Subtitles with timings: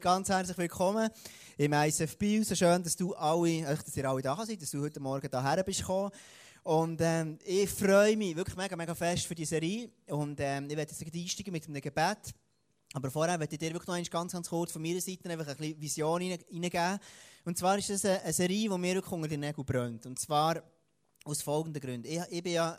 [0.00, 1.10] Ganz herzlich willkommen
[1.58, 2.44] im ISF Biel.
[2.44, 5.62] So schön, dass du alle, dass ihr alle da seid, dass du heute Morgen hierher
[5.62, 6.10] bist gekommen.
[6.62, 9.90] Und ähm, ich freue mich wirklich mega, mega fest für diese Serie.
[10.06, 12.32] Und ähm, ich werde jetzt einsteigen mit einem Gebet.
[12.94, 15.56] Aber vorher möchte ich dir wirklich noch ganz, ganz kurz von meiner Seite einfach ein
[15.56, 16.98] bisschen Vision hineingeben.
[17.44, 20.06] Und zwar ist es eine, eine Serie, die mir wirklich unter den Nägeln brennt.
[20.06, 20.62] Und zwar
[21.24, 22.06] aus folgenden Gründen.
[22.06, 22.78] Ich, ich bin ja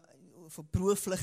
[0.71, 1.19] beruflich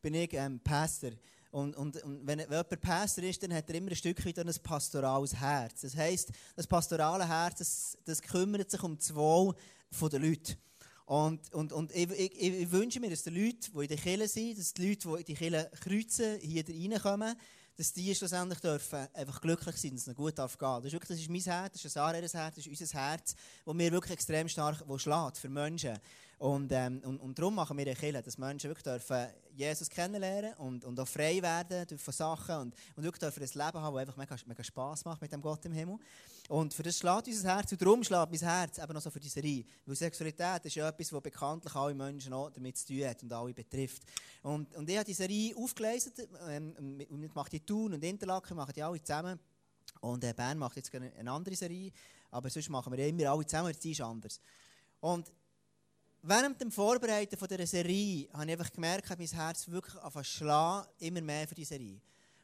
[0.00, 1.10] bin ich ähm, Pastor.
[1.54, 4.52] Und, und, und wenn, jemand Pastor ist, dann hat er immer ein Stück weit ein
[4.60, 5.82] pastorales Herz.
[5.82, 9.54] Das heisst, das pastorale Herz, das, das kümmert sich um das Wohl
[10.10, 10.56] der Leute.
[11.06, 14.26] Und, und, und ich, ich, ich, wünsche mir, dass die Leute, die in der Kirche
[14.26, 17.36] sind, dass die Leute, die in die Kirche kreuzen, hier reinkommen,
[17.76, 20.76] dass die schlussendlich dürfen einfach glücklich sein, dass es ihnen gut darf gehen.
[20.78, 23.36] Das ist wirklich, das ist mein Herz, das ist Sarahs Herz, das ist unser Herz,
[23.64, 26.00] das mir wirklich extrem stark schlägt für Menschen.
[26.38, 30.54] Und, ähm, und, und darum machen wir eine Kirche, dass Menschen wirklich dürfen Jesus kennenlernen
[30.54, 34.00] und, und auch frei werden von Sachen und, und wirklich dürfen ein Leben haben, das
[34.00, 35.98] einfach mega, mega Spass macht mit dem Gott im Himmel.
[36.48, 39.20] Und für das schlägt unser Herz und darum schlägt mein Herz eben auch so für
[39.20, 39.64] diese Reihe.
[39.86, 43.32] Weil Sexualität ist ja etwas, was bekanntlich alle Menschen auch damit zu tun hat und
[43.32, 44.02] alle betrifft.
[44.42, 46.12] Und, und ich habe diese Reihe aufgelesen
[46.48, 49.38] ähm, und mache die Thun und Interlaken, machen die alle zusammen.
[50.00, 51.90] Und äh, Bern macht jetzt eine andere Serie,
[52.30, 54.40] aber sonst machen wir immer alle zusammen, die ist anders.
[55.00, 55.32] Und
[56.26, 60.88] Während dem Vorbereiten von dieser Serie habe ich einfach gemerkt, dass mein Herz wirklich schlagen,
[61.00, 62.00] immer mehr für diese Serie.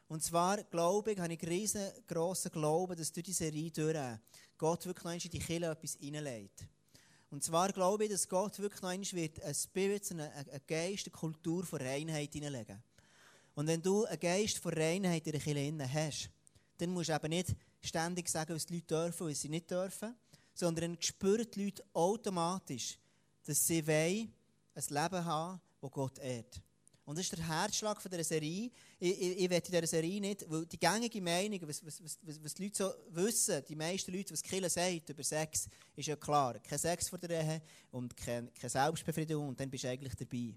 [0.07, 3.97] Und zwar glaube ich, habe ich riesengroßen Glauben, dass durch diese Serie durch
[4.55, 6.67] Gott wirklich noch in die Kirche etwas hineinlegt.
[7.31, 11.13] Und zwar glaube ich, dass Gott wirklich noch wird ein Spirit, eine, eine Geist, eine
[11.13, 12.83] Kultur von Reinheit hineinlegen.
[13.55, 16.29] Und wenn du einen Geist von Reinheit in der Kirche hast,
[16.77, 19.71] dann musst du eben nicht ständig sagen, was die Leute dürfen und was sie nicht
[19.71, 20.15] dürfen,
[20.53, 22.99] sondern dann spüren die Leute automatisch,
[23.45, 24.33] dass sie wollen,
[24.73, 26.61] ein Leben haben, das Gott ehrt.
[27.03, 28.71] Und das ist der Herzschlag von dieser Serie.
[28.99, 32.43] Ich, ich, ich will in dieser Serie nicht, weil die gängige Meinung, was, was, was,
[32.43, 36.15] was die Leute so wissen, die meisten Leute, was Kille sagt über Sex, ist ja
[36.15, 36.59] klar.
[36.59, 40.53] Kein Sex vor der Ehe und keine, keine Selbstbefriedigung und dann bist du eigentlich dabei.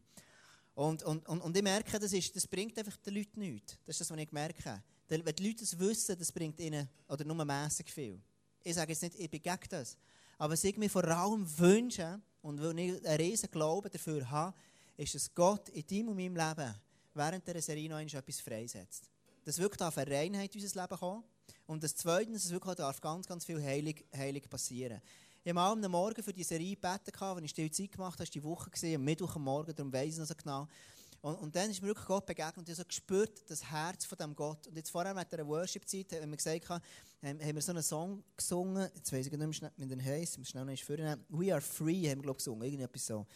[0.75, 3.79] Und, und, und, und ich merke, das, ist, das bringt einfach den Leuten nichts.
[3.87, 4.83] Das ist das, was ich merke.
[5.09, 8.21] Wenn die Leute das wissen, das bringt ihnen, oder nur mäßig viel.
[8.63, 9.97] Ich sage jetzt nicht, ich bin gegen das.
[10.39, 14.55] Aber was ich mir vor allem wünsche, und weil ich einen riesen Glauben dafür habe,
[14.99, 16.75] ist, dass Gott in deinem und meinem Leben
[17.15, 19.09] während dieser Serie noch etwas freisetzt.
[19.47, 21.25] Dass wirklich auf eine Reinheit in unser Leben kommt.
[21.67, 25.01] Und das Zweite, dass es wirklich darf ganz, ganz viel Heilig, Heilig passieren
[25.43, 28.45] Ich habe am Morgen für die Serie gebeten, als ich still Zeit gemacht habe, die
[28.45, 30.69] Woche, gewesen, am Mittwoch am Morgen, darum weiss ich noch so genau.
[31.25, 34.05] Und, und dann ist mir wirklich Gott begegnet und ich habe so gespürt, das Herz
[34.05, 34.67] von diesem Gott.
[34.67, 36.83] Und jetzt vorher mit der Worship-Zeit haben wir gesagt, haben,
[37.23, 40.49] haben wir so einen Song gesungen, jetzt weiss ich nicht mehr, wie den heisst, muss
[40.49, 41.25] schnell noch vornehmen.
[41.31, 43.27] We are free haben wir, glaube ich, gesungen, irgendetwas so.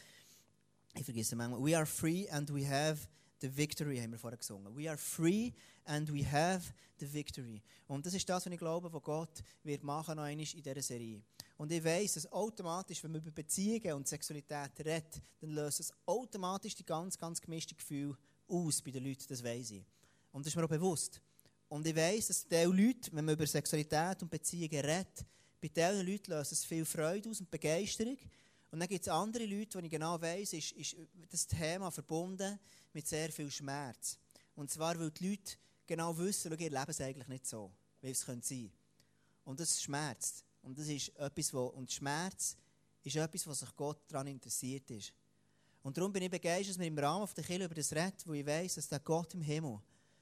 [0.97, 1.65] Ich vergesse manchmal.
[1.65, 3.09] We are free and we have
[3.41, 4.77] the victory, haben wir vorher gesungen.
[4.77, 5.53] We are free
[5.87, 7.63] and we have the victory.
[7.87, 11.23] Und das ist das, was ich glaube, was Gott wird machen noch in dieser Serie.
[11.59, 15.93] Und ich weiss, dass automatisch, wenn man über Beziehungen und Sexualität redet, dann löst es
[16.07, 19.25] automatisch die ganz, ganz gemischte Gefühle aus bei den Leuten.
[19.29, 19.85] Das weiss ich.
[20.33, 21.21] Und das ist mir auch bewusst.
[21.69, 25.27] Und ich weiss, dass diese Leute, wenn man über Sexualität und Beziehungen redet,
[25.61, 28.17] bei diesen Leuten löst es viel Freude aus und Begeisterung.
[28.71, 30.97] Und dann gibt es andere Leute, wo ich genau weiss, ist, ist
[31.29, 32.59] das Thema verbunden
[32.93, 34.17] mit sehr viel Schmerz.
[34.55, 38.21] Und zwar, weil die Leute genau wissen, ihr Leben ist eigentlich nicht so, wie es
[38.21, 38.71] sein könnte.
[39.45, 40.45] Und das schmerzt.
[40.69, 42.55] Und das ist etwas, wo, und Schmerz
[43.03, 45.15] ist etwas, was sich Gott daran interessiert ist.
[45.83, 48.35] Und darum bin ich begeistert, dass wir im Rahmen der Kirche über das reden, wo
[48.35, 49.81] ich weiss, dass der Gott im Himmel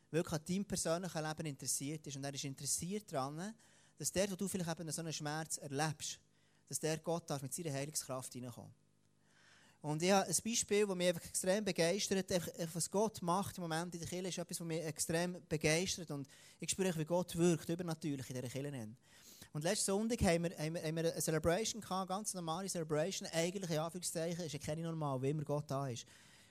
[0.08, 2.16] wirklich an deinem persönlichen Leben interessiert ist.
[2.16, 3.52] Und er ist interessiert daran,
[3.98, 6.20] dass der, wo du vielleicht eben so einen Schmerz erlebst,
[6.68, 8.72] dass der Gott darf mit seiner Heilungskraft hineinkommen.
[9.82, 12.30] Und ich habe ein Beispiel, das mich einfach extrem begeistert.
[12.72, 16.08] Was Gott macht im Moment in der Kirche, ist etwas, das mich extrem begeistert.
[16.12, 16.28] Und
[16.60, 18.88] ich spüre, wie Gott wirkt, übernatürlich in dieser Kirche.
[19.56, 23.26] Und letzten Sonntag haben wir, haben wir, eine Celebration gehabt, eine ganz normale Celebration.
[23.32, 26.04] Eigentlich, in Anführungszeichen, ist ja keine normal, wie immer Gott da ist.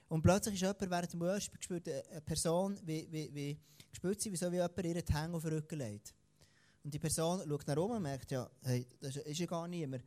[0.08, 3.60] Und plötzlich ist jemand während dem Worship gespürt, eine Person, wie, wie, wie
[3.92, 6.16] gespürt sie, wie so wie jemand ihren Hänge auf den Rücken legt.
[6.84, 10.04] Und die Person schaut nach oben und merkt, ja, hey, das ist ja gar niemand.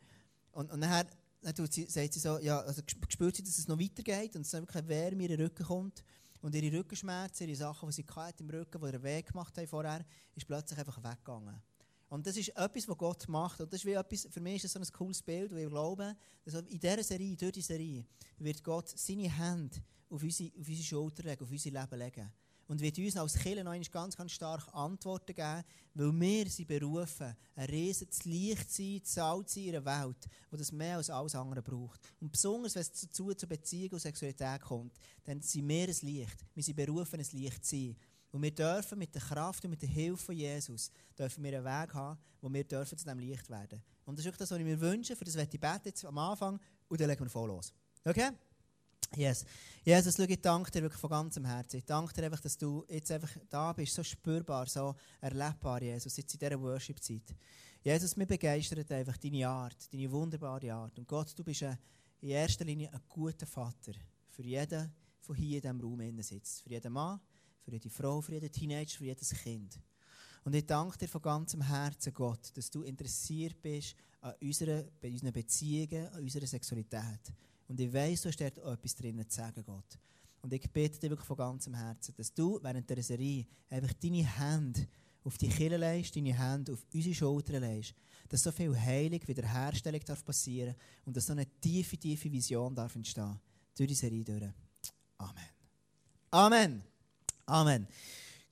[0.50, 1.06] Und, und nachher
[1.40, 4.52] dann sie, sagt sie so, ja, also spürt sie, dass es noch weitergeht und es
[4.52, 6.02] wirklich eine Wärme in ihren Rücken kommt.
[6.40, 9.68] Und ihre Rückenschmerzen, ihre Sachen, die sie hatte im Rücken, die ihren Weg gemacht haben
[9.68, 10.04] vorher,
[10.34, 11.62] ist plötzlich einfach weggegangen.
[12.08, 13.60] Und das ist etwas, was Gott macht.
[13.60, 15.70] Und das ist wie etwas, für mich ist das so ein cooles Bild, weil ich
[15.70, 18.04] glaube, dass in dieser Serie, durch diese Serie,
[18.38, 19.76] wird Gott seine Hände
[20.08, 22.32] auf unsere, auf unsere Schulter legen, auf unser Leben legen.
[22.66, 25.64] Und wird uns als Kirche noch ganz, ganz stark Antworten geben,
[25.94, 30.70] weil wir sind berufen, ein riesen Licht zu sein, Salz in einer Welt, wo das
[30.70, 31.98] mehr als alles andere braucht.
[32.20, 36.44] Und besonders, wenn es dazu zu Beziehung und Sexualität kommt, dann sind wir ein Licht.
[36.54, 37.96] Wir sind berufen, ein Licht zu sein.
[38.30, 41.64] Und wir dürfen mit der Kraft und mit der Hilfe von Jesus dürfen wir einen
[41.64, 43.82] Weg haben, wo wir dürfen zu diesem Licht werden.
[44.04, 45.16] Und das ist wirklich das, was ich mir wünsche.
[45.16, 47.72] Für das werde ich beten jetzt am Anfang und dann legen wir voll los.
[48.04, 48.30] Okay?
[49.16, 49.44] Yes.
[49.82, 51.78] Jesus, ich danke dir wirklich von ganzem Herzen.
[51.78, 56.16] Ich danke dir einfach, dass du jetzt einfach da bist, so spürbar, so erlebbar, Jesus,
[56.16, 57.34] jetzt in dieser Worship-Zeit.
[57.82, 60.98] Jesus, mir begeistert einfach deine Art, deine wunderbare Art.
[60.98, 63.92] Und Gott, du bist in erster Linie ein guter Vater
[64.30, 64.92] für jeden,
[65.26, 66.62] der hier in diesem Raum sitzt.
[66.62, 67.20] Für jeden Mann,
[67.68, 69.78] für jede Frau, für jeden Teenager, für jedes Kind.
[70.44, 75.10] Und ich danke dir von ganzem Herzen, Gott, dass du interessiert bist an unserer, bei
[75.10, 77.20] unseren Beziehungen, an unserer Sexualität.
[77.66, 79.98] Und ich weiss, du hast dort etwas drinnen zu sagen, Gott.
[80.40, 84.24] Und ich bitte dich wirklich von ganzem Herzen, dass du während der Serie einfach deine
[84.24, 84.86] Hände
[85.24, 87.94] auf die Kille legst, deine Hände auf unsere Schultern legst,
[88.30, 90.74] dass so viel Heilung, Wiederherstellung darf passieren
[91.04, 93.38] und dass so eine tiefe, tiefe Vision darf entstehen.
[93.76, 94.50] Durch die Serie durch.
[95.18, 95.44] Amen.
[96.30, 96.97] Amen.
[97.48, 97.86] Amen.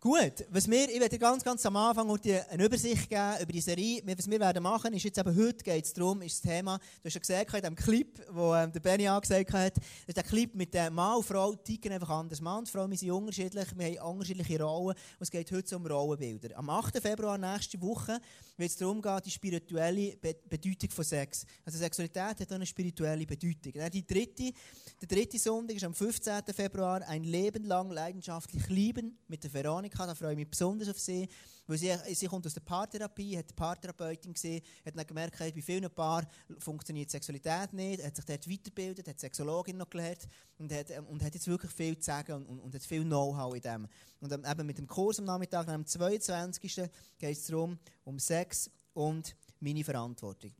[0.06, 4.00] Gut, was wir, ich werde ganz, ganz am Anfang eine Übersicht geben über die Serie.
[4.04, 7.06] Was wir werden machen, ist jetzt eben heute geht es darum, ist das Thema, du
[7.06, 9.72] hast ja gesehen, in dem Clip, wo ähm, der Benny angesagt hat,
[10.06, 12.40] ist der Clip mit der Mann und Frau ticken einfach anders.
[12.40, 15.84] Mann und Frau, wir sind unterschiedlich, wir haben unterschiedliche Rollen und es geht heute um
[15.84, 16.56] Rollenbilder.
[16.56, 17.02] Am 8.
[17.02, 18.20] Februar nächste Woche
[18.56, 21.44] wird es darum gehen, die spirituelle Be Bedeutung von Sex.
[21.64, 23.72] Also Sexualität hat eine spirituelle Bedeutung.
[23.74, 24.52] Dann die dritte,
[25.00, 26.44] der dritte Sonntag ist am 15.
[26.54, 30.98] Februar, ein Leben lang leidenschaftlich lieben mit der Veronika da freue ich mich besonders auf
[30.98, 31.28] sie.
[31.66, 35.90] Weil sie, sie kommt aus der Paartherapie, hat Paartherapeutin gesehen, hat dann gemerkt, bei vielen
[35.90, 36.26] Paaren
[36.58, 40.28] funktioniert Sexualität nicht, hat sich dort weitergebildet, hat Sexologin noch gelernt
[40.58, 43.02] und hat, ähm, und hat jetzt wirklich viel zu sagen und, und, und hat viel
[43.02, 43.88] Know-how in dem.
[44.20, 46.74] Und ähm, eben mit dem Kurs am Nachmittag, am 22.
[47.18, 50.52] geht es darum, um Sex und meine Verantwortung.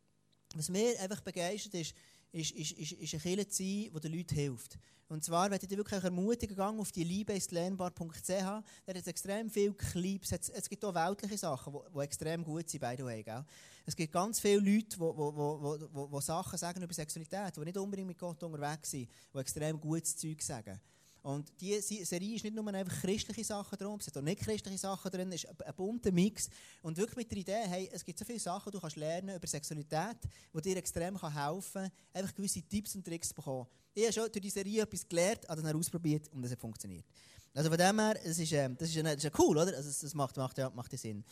[0.56, 1.94] Was mir einfach begeistert ist,
[2.36, 4.78] ist, ist, ist, ist eine Kirche zu sein, die den Leuten hilft.
[5.08, 8.28] Und zwar werde ich dich wirklich ermutigen, gang auf die liebeislernbar.ch.
[8.28, 10.32] Da hat es extrem viele Clips.
[10.32, 13.22] Es, gibt auch weltliche Sachen, die, extrem gut sind, by the way.
[13.22, 13.44] Gell?
[13.84, 18.42] Es gibt ganz viele Leute, die Sachen sagen über Sexualität, die nicht unbedingt mit Gott
[18.42, 20.80] unterwegs sind, die extrem gutes Zeug sagen.
[21.26, 24.78] Und diese Serie ist nicht nur einfach christliche Sachen drin, es sind auch nicht christliche
[24.78, 26.48] Sachen drin, es ist ein bunter Mix.
[26.82, 29.34] Und wirklich mit der Idee, hey, es gibt so viele Sachen, die du kannst lernen
[29.34, 30.18] über Sexualität,
[30.54, 33.66] die dir extrem helfen kann, einfach gewisse Tipps und Tricks zu bekommen.
[33.92, 36.60] Ich habe schon durch diese Serie etwas gelernt, habe das dann ausprobiert und es hat
[36.60, 37.06] funktioniert.
[37.54, 39.76] Also von dem her, ist, ähm, das, ist, das ist ja cool, oder?
[39.76, 41.24] Also das macht, macht, ja, macht Sinn.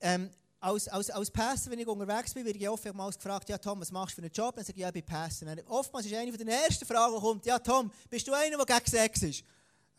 [0.00, 0.30] Ähm,
[0.62, 3.90] als, als, als Pastor, wenn ich unterwegs bin, werde ich oftmals gefragt, ja Tom, was
[3.90, 4.54] machst du für einen Job?
[4.54, 5.56] Dann sage ich, ja, ich bin.
[5.56, 8.66] Dann oftmals ist eine der ersten Fragen, die kommt, ja Tom, bist du einer, der
[8.66, 9.44] gegen Sex ist?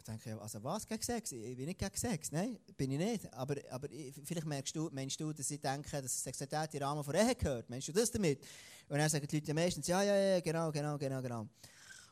[0.05, 1.33] Dann denke ich, also was gegen Sex?
[1.33, 3.33] Ich bin nicht gegen Sex, nein, bin ich nicht.
[3.33, 3.89] Aber, aber
[4.23, 7.69] vielleicht merkst du, meinst du, dass ich denke, dass Sexualität im Rahmen von Ehe gehört?
[7.69, 8.39] Meinst du das damit?
[8.87, 11.47] Und dann sagen die Leute meistens, ja, ja, ja, genau, genau, genau, genau.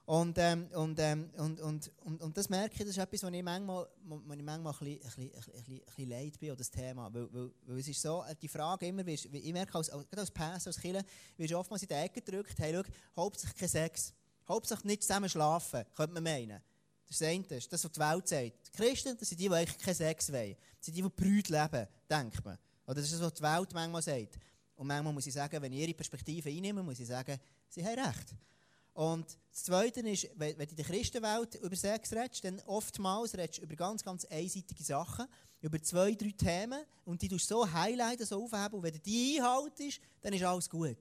[0.06, 3.28] Und, ähm, und, ähm, und, und, und, und das merke ich, das ist etwas, wo
[3.28, 7.14] ich manchmal, wo ich manchmal ein bisschen, leid bin, das Thema.
[7.14, 10.06] Weil, weil, weil es ist so, äh, die Frage immer, wie, ich merke, als, als,
[10.14, 11.04] als Pass, als Killer,
[11.38, 14.14] wirst du oftmals in die Ecke gedrückt, hey, schau, hauptsächlich kein Sex.
[14.48, 16.62] Hauptsächlich nicht zusammen schlafen, könnte man meinen.
[17.08, 18.68] Das ist das eine, das das, was die Welt sagt.
[18.68, 20.56] Die Christen, das sind die, die eigentlich keinen Sex wollen.
[20.78, 22.58] Das sind die, die Brüd leben, denkt man.
[22.86, 24.40] Oder das ist das, was die Welt manchmal sagt.
[24.76, 27.38] Und manchmal muss ich sagen, wenn ich ihre Perspektive einnehme, muss ich sagen,
[27.70, 28.36] sie haben recht.
[28.94, 33.60] Und das Zweite ist, wenn du in der Christenwelt über Sex redest, dann oftmals redest
[33.60, 35.28] du über ganz, ganz einseitige Sachen,
[35.62, 39.38] über zwei, drei Themen und die tust so highlighten, so aufheben und wenn du die
[39.40, 40.98] einhaltest, dann ist alles gut.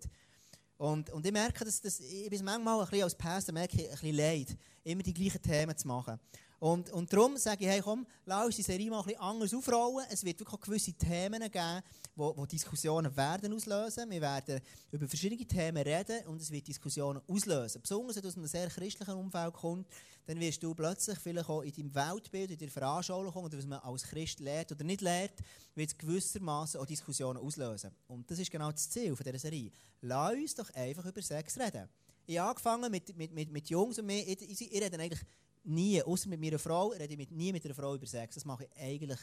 [0.77, 3.85] Und, und ich merke, dass, dass ich bin manchmal ein bisschen als Pastor merke ich
[3.85, 6.19] ein bisschen leid, immer die gleichen Themen zu machen.
[6.61, 9.55] Und, und darum sage ich, hey, komm, lass uns die Serie mal ein bisschen anders
[9.55, 10.07] aufrollen.
[10.11, 11.83] Es wird wirklich gewisse Themen geben,
[12.15, 14.11] wo, wo Diskussionen werden auslösen.
[14.11, 14.61] Wir werden
[14.93, 17.81] über verschiedene Themen reden und es wird Diskussionen auslösen.
[17.81, 19.89] Besonders wenn du aus einem sehr christlichen Umfeld kommst,
[20.27, 23.79] dann wirst du plötzlich vielleicht auch in deinem Weltbild, in deiner Veranschaulichung, oder was man
[23.79, 25.41] als Christ lehrt oder nicht lehrt,
[25.75, 27.91] wird es gewissermaßen auch Diskussionen auslösen.
[28.07, 29.71] Und das ist genau das Ziel dieser Serie.
[30.03, 31.89] Lass uns doch einfach über Sex reden.
[32.27, 35.21] Ich habe angefangen mit, mit, mit, mit Jungs und mir, ich, ich, ich rede eigentlich
[35.65, 38.35] nie, außer mit meiner Frau, rede ich mit, nie mit einer Frau über Sex.
[38.35, 39.19] Das mache ich eigentlich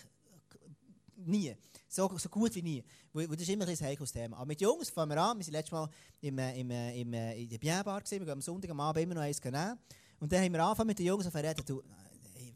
[1.16, 1.56] nie.
[1.88, 2.84] So, so gut wie nie.
[3.14, 4.38] Weil, das ist immer ein heikles Thema.
[4.38, 5.38] Aber mit Jungs fangen wir an.
[5.38, 5.90] Wir waren letztes Mal
[6.22, 8.02] im, äh, im, äh, im, äh, in der Bienbar.
[8.08, 9.80] Wir gehen am Sonntag am Abend immer noch eins nehmen.
[10.20, 11.64] Und dann haben wir angefangen mit den Jungs zu reden.
[11.66, 11.82] Du,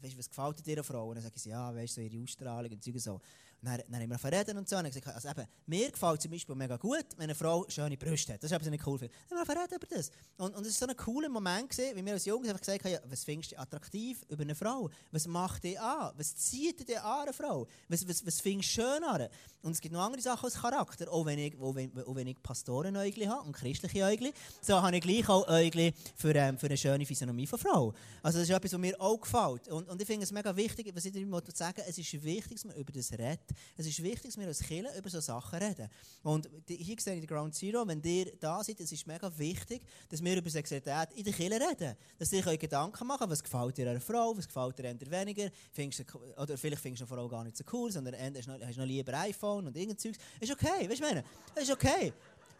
[0.02, 1.08] weißt, was gefällt dir an Frauen?
[1.10, 3.20] Und dann sagen sie, ja, weißt du, so ihre Ausstrahlung und so.
[3.62, 4.76] Dann, dann haben wir reden und so.
[4.76, 8.32] Und gesagt, also eben, mir gefällt zum Beispiel mega gut, wenn eine Frau schöne Brüste
[8.32, 8.42] hat.
[8.42, 9.14] Das ist etwas, was ich cool finde.
[9.28, 10.10] Dann haben wir reden über das.
[10.36, 12.84] Und, und es war so ein cooler Moment, gewesen, wie wir als Jungs einfach gesagt
[12.84, 14.90] haben, ja, was findest du attraktiv über eine Frau?
[15.12, 16.12] Was macht dich an?
[16.16, 17.68] Was zieht dich an eine Frau?
[17.88, 19.28] Was, was, was findest du schön an?
[19.62, 21.12] Und es gibt noch andere Sachen als Charakter.
[21.12, 24.96] Auch wenn ich, auch wenn, auch wenn ich Pastorenäugli habe und christliche Äugli, so habe
[24.96, 27.94] ich gleich auch Äugli für, ähm, für eine schöne Physiognomie von Frau.
[28.22, 29.68] Also das ist etwas, was mir auch gefällt.
[29.68, 32.64] Und, und ich finde es mega wichtig, was ich dir sagen es ist wichtig, dass
[32.64, 33.51] man über das redet.
[33.76, 35.88] Es ist wichtig, dass wir als Kirche über solche Sachen reden.
[36.22, 40.22] Und hier sehe ich Ground Zero, wenn ihr da seid, es ist mega wichtig, dass
[40.22, 41.96] wir über Sexualität in der Kirche reden.
[42.18, 45.50] Dass ihr euch Gedanken machen was gefällt dir einer Frau, was gefällt dir eher weniger,
[45.72, 48.60] findest du, oder vielleicht findest du eine Frau gar nicht so cool, sondern hast noch,
[48.60, 50.18] hast noch lieber iPhone und irgend Zeugs.
[50.40, 51.24] Ist okay, weißt du, meine?
[51.56, 52.12] Ist okay.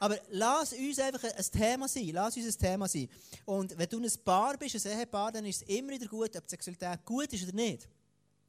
[0.02, 2.10] Aber lass uns einfach ein Thema sein.
[2.12, 3.08] Lass uns ein Thema sein.
[3.44, 6.44] Und wenn du ein Paar bist, ein Ehepaar, dann ist es immer wieder gut, ob
[6.44, 7.82] die Sexualität gut ist oder nicht.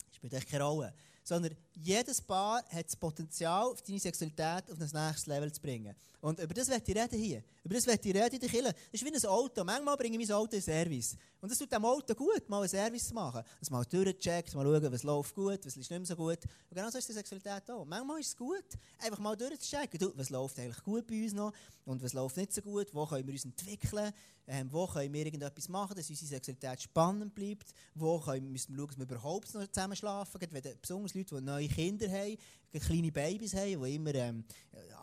[0.07, 0.95] Das spielt echt keine Rolle.
[1.23, 5.95] Sondern jedes Paar hat das Potenzial, deine Sexualität auf das nächste Level zu bringen.
[6.21, 7.43] Und über das werde ich reden hier.
[7.65, 8.73] Über das werde ich reden in der Kirche.
[8.91, 9.63] Das ist wie ein Auto.
[9.63, 11.17] Manchmal bringe ich mein Auto in Service.
[11.41, 13.43] Und es tut dem Auto gut, mal einen Service zu machen.
[13.59, 16.39] Das mal durchcheckt, mal schauen, was läuft gut, was ist nicht mehr so gut.
[16.69, 17.83] Und genau so ist die Sexualität auch.
[17.83, 18.63] Manchmal ist es gut,
[18.99, 19.99] einfach mal durchzuchecken.
[19.99, 21.51] Du, was läuft eigentlich gut bei uns noch
[21.83, 24.13] und was läuft nicht so gut, wo können wir uns entwickeln,
[24.47, 28.77] ähm, wo können wir irgendetwas machen, dass unsere Sexualität spannend bleibt, wo können, müssen wir
[28.77, 30.39] schauen, dass wir überhaupt noch zusammen schlafen,
[30.81, 32.37] besonders Leute, die neue Kinder haben,
[32.79, 34.43] kleine Babys haben, die immer, ähm,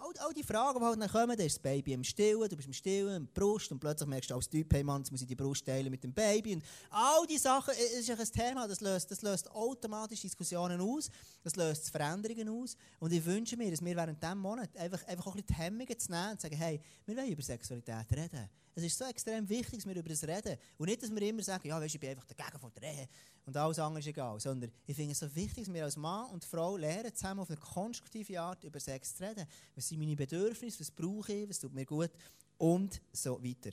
[0.01, 2.57] all, all die Fragen, die halt dann kommen, da ist das Baby im Stillen, du
[2.57, 5.23] bist im Stillen, im Brust und plötzlich merkst du als Typ, hey Mann, jetzt muss
[5.23, 8.67] ich die Brust teilen mit dem Baby und all die Sachen, es ist ein Thema,
[8.67, 11.11] das löst, das löst automatisch Diskussionen aus,
[11.43, 15.27] das löst Veränderungen aus und ich wünsche mir, dass wir während diesem Monat einfach, einfach
[15.29, 18.49] auch ein bisschen die Hemmungen zu nehmen und sagen, hey, wir wollen über Sexualität reden.
[18.81, 20.57] Es ist so extrem wichtig, dass wir über das reden.
[20.79, 23.09] Und nicht, dass wir immer sagen, ja, weißt, ich bin einfach dagegen von der Ehe
[23.45, 24.41] und alles andere ist egal.
[24.41, 27.51] Sondern ich finde es so wichtig, dass wir als Mann und Frau lernen, zusammen auf
[27.51, 29.47] eine konstruktive Art über Sex zu reden.
[29.75, 32.11] Was sind meine Bedürfnisse, was brauche ich, was tut mir gut
[32.57, 33.71] und so weiter.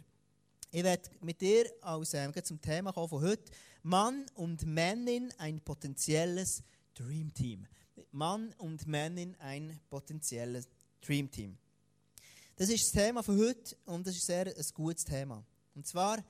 [0.72, 3.52] Ich werde mit dir als, ähm, zum Thema kommen von heute.
[3.84, 6.62] Mann und Männin ein potenzielles
[6.94, 7.66] Dreamteam.
[8.12, 10.68] Mann und Männin ein potenzielles
[11.02, 11.58] Dreamteam.
[12.60, 15.46] Das ist das Thema von heute und das ist sehr ein gutes Thema.
[15.76, 16.26] Und zwar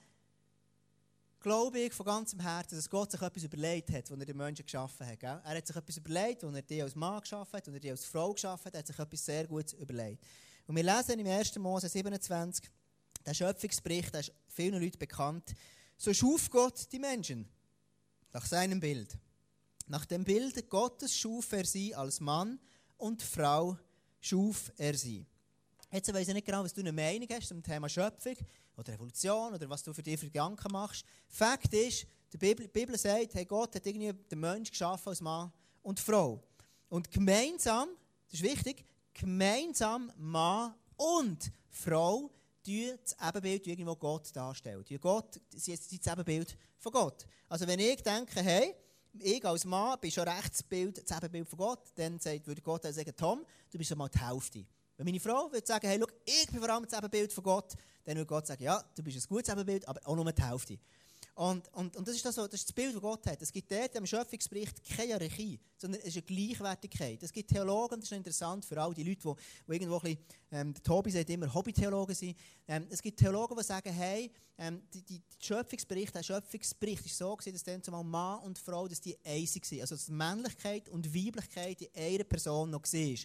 [1.39, 4.65] glaube ich von ganzem Herzen, dass Gott sich etwas überlegt hat, als er den Menschen
[4.65, 5.21] geschaffen hat.
[5.21, 5.41] Gell?
[5.41, 7.91] Er hat sich etwas überlegt, als er dich als Mann geschaffen hat, als er dich
[7.91, 10.21] als Frau geschaffen hat, er hat sich etwas sehr Gutes überlegt.
[10.67, 11.55] Und wir lesen im 1.
[11.59, 12.69] Mose 27,
[13.25, 15.55] der Schöpfungsbericht, der ist vielen Leuten bekannt.
[15.95, 17.47] So schuf Gott die Menschen
[18.33, 19.17] nach seinem Bild.
[19.85, 22.59] Nach dem Bild Gottes schuf er sie als Mann
[22.97, 23.77] und Frau
[24.19, 25.25] schuf er sie.
[25.91, 28.35] Jetzt weiß ich nicht genau, was du eine Meinung hast zum Thema Schöpfung
[28.75, 31.05] oder Evolution oder was du für dich für Gedanken machst.
[31.29, 35.21] Fakt ist, die Bibel, die Bibel sagt, hey, Gott hat irgendwie den Menschen geschaffen als
[35.21, 35.51] Mann
[35.81, 36.43] und Frau.
[36.89, 37.89] Und gemeinsam,
[38.29, 42.31] das ist wichtig, gemeinsam Mann und Frau
[42.65, 44.83] das Ebenbild irgendwo Gott darstellen.
[44.83, 47.25] Die Gott, sie ist das Ebenbild von Gott.
[47.47, 48.75] Also wenn ich denke, hey,
[49.19, 53.45] ich als Mann bin schon rechts das Ebenbild von Gott, dann würde Gott sagen, Tom,
[53.71, 54.65] du bist schon mal die Hälfte.
[54.97, 57.75] Wenn meine Frau würde sagen, hey, look, ich bin vor allem das Ebenbild von Gott,
[58.03, 60.79] dann würde Gott sagen, ja, du bist ein gutes Ebenbild, aber auch nur die Hälfte.
[61.37, 63.39] Und, und, und das, ist das, das ist das Bild, das Gott hat.
[63.39, 67.21] Es gibt dort im Schöpfungsbericht keine Hierarchie, sondern es ist eine Gleichwertigkeit.
[67.21, 69.35] Es gibt Theologen, das ist interessant für all die Leute, die,
[69.67, 70.17] die irgendwo ein bisschen,
[70.51, 72.35] ähm, der Tobi sagt immer, Hobbytheologen sind.
[72.67, 77.15] Ähm, es gibt Theologen, die sagen, hey, ähm, die, die, die Schöpfungsbericht, der Schöpfungsbericht ist
[77.15, 79.81] so gewesen, dass dann zumal Mann und Frau, dass die eins waren.
[79.81, 83.17] Also, dass Männlichkeit und Weiblichkeit in einer Person noch war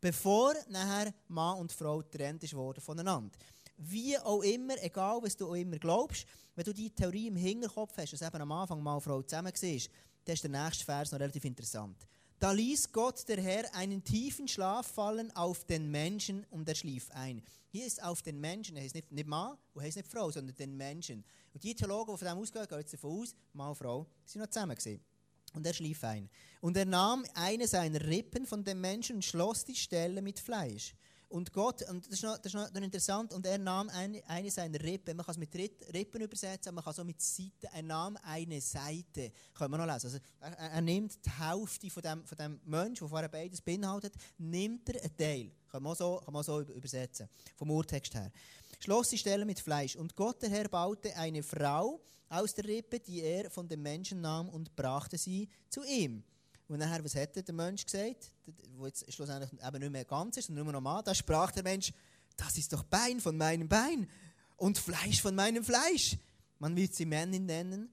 [0.00, 3.36] bevor nachher Mann und Frau getrennt wurden voneinander.
[3.76, 7.96] Wie auch immer, egal was du auch immer glaubst, wenn du die Theorie im Hinterkopf
[7.96, 9.80] hast, dass eben am Anfang Mann und Frau zusammen war,
[10.24, 12.06] dann ist der nächste Vers noch relativ interessant.
[12.38, 17.10] Da ließ Gott der Herr einen tiefen Schlaf fallen auf den Menschen und er schlief
[17.10, 17.42] ein.
[17.68, 20.56] Hier ist auf den Menschen, er heißt nicht, nicht Mann und heißt nicht Frau, sondern
[20.56, 21.22] den Menschen.
[21.52, 24.40] Und die Theologen, die von dem ausgehen, gehen jetzt davon aus, Mann und Frau sind
[24.40, 25.04] noch zusammen gewesen.
[25.52, 26.28] Und er schlief ein.
[26.60, 30.94] Und er nahm eine seiner Rippen von dem Menschen und schloss die Stelle mit Fleisch.
[31.30, 34.50] Und Gott, und das ist noch, das ist noch interessant, und er nahm eine, eine
[34.50, 37.68] seiner Rippen, man kann es mit Rippen übersetzen, aber man kann es auch mit Seiten,
[37.72, 40.06] er nahm eine Seite, können wir noch lesen.
[40.06, 44.12] Also er, er, nimmt die Hälfte von dem, von dem Menschen, der vorher beides beinhaltet,
[44.38, 45.52] nimmt er einen Teil.
[45.70, 48.32] Kann man so, kann man so übersetzen, vom Urtext her.
[48.80, 49.94] Schloss die Stelle mit Fleisch.
[49.94, 54.20] Und Gott, der Herr, baute eine Frau aus der Rippe, die er von dem Menschen
[54.20, 56.22] nahm und brachte sie zu ihm.
[56.68, 58.32] Und nachher, was hat der Mensch gesagt?
[58.76, 61.02] Wo jetzt schlussendlich eben nicht mehr ganz ist, sondern nur noch mal.
[61.02, 61.92] Da sprach der Mensch,
[62.36, 64.08] das ist doch Bein von meinem Bein
[64.56, 66.16] und Fleisch von meinem Fleisch.
[66.60, 67.92] Man wird sie Männin nennen.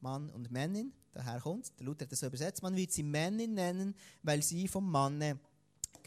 [0.00, 0.92] Mann und Männin.
[1.14, 4.68] daher kommt, der Luther hat das so übersetzt, man wird sie Männin nennen, weil sie
[4.68, 5.40] vom Manne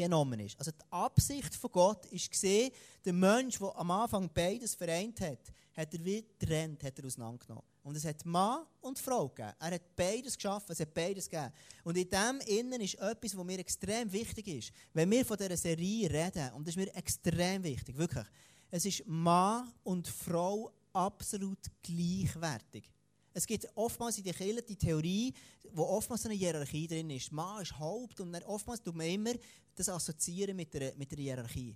[0.04, 0.58] genommen ist.
[0.58, 2.72] Also die Absicht von Gott ist gesehen,
[3.04, 7.64] der Mensch, der am Anfang beides vereint hat, hat er wie getrennt, hat er auseinandergenommen.
[7.84, 9.54] Und es hat Mann und Frau gegeben.
[9.60, 11.52] Er hat beides geschaffen, es hat beides gegeben.
[11.84, 14.72] Und in dem Innen ist etwas, was mir extrem wichtig ist.
[14.94, 18.26] Wenn wir von dieser Serie reden, und das ist mir extrem wichtig, wirklich,
[18.72, 22.90] es ist Mann und Frau absolut gleichwertig.
[23.34, 25.34] Es gibt oftmals in der Kirche die Theorie,
[25.72, 27.32] wo oftmals eine Hierarchie drin ist.
[27.32, 29.34] Mann ist Haupt und oftmals tut man immer
[29.80, 31.76] das assoziieren mit der, mit der Hierarchie.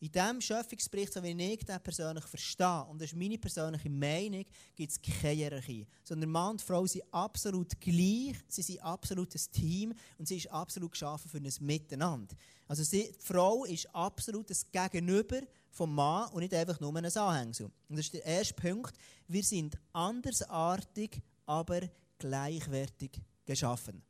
[0.00, 4.44] In diesem Schöpfungsbericht, so wie ich den persönlich verstehe, und das ist meine persönliche Meinung,
[4.76, 5.86] gibt es keine Hierarchie.
[6.04, 10.50] Sondern Mann und Frau sind absolut gleich, sie sind absolut ein Team und sie ist
[10.52, 12.36] absolut geschaffen für ein Miteinander.
[12.68, 15.40] Also sie, die Frau ist absolut das Gegenüber
[15.70, 17.66] vom Mann und nicht einfach nur ein Anhängsel.
[17.88, 18.96] Und das ist der erste Punkt.
[19.26, 21.80] Wir sind andersartig, aber
[22.18, 24.02] gleichwertig geschaffen.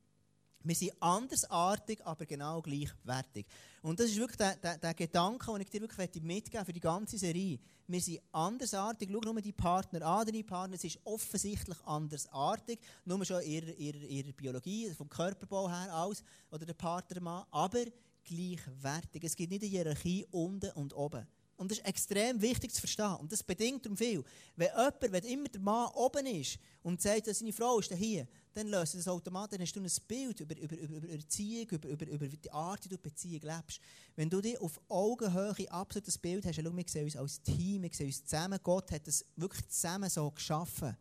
[0.64, 3.46] Wir sind andersartig, aber genau gleichwertig.
[3.82, 6.80] Und das ist wirklich der, der, der Gedanke, den ich dir wirklich mitgeben für die
[6.80, 7.58] ganze Serie.
[7.86, 9.08] Wir sind andersartig.
[9.10, 10.74] Schau nur die Partner an, deine Partner.
[10.74, 12.80] Es ist offensichtlich andersartig.
[13.04, 17.46] Nur schon ihre, ihre, ihre Biologie, vom Körperbau her aus, oder der Partnermann.
[17.50, 17.84] Aber
[18.24, 19.24] gleichwertig.
[19.24, 21.26] Es gibt nicht eine Hierarchie unten und oben.
[21.58, 23.16] Und das ist extrem wichtig zu verstehen.
[23.16, 24.22] Und das bedingt darum viel.
[24.54, 28.28] Wenn jemand, wenn immer der Mann oben ist und sagt, dass seine Frau ist hier,
[28.54, 31.88] dann löst das automatisch, dann hast du ein Bild über, über, über, über Erziehung, über,
[31.88, 33.80] über, über die Art, wie du Beziehung lebst.
[34.14, 37.82] Wenn du dich auf Augenhöhe absolut das Bild hast, schau, wir sehen uns als Team,
[37.82, 40.96] wir sehen uns zusammen, Gott hat das wirklich zusammen so geschaffen,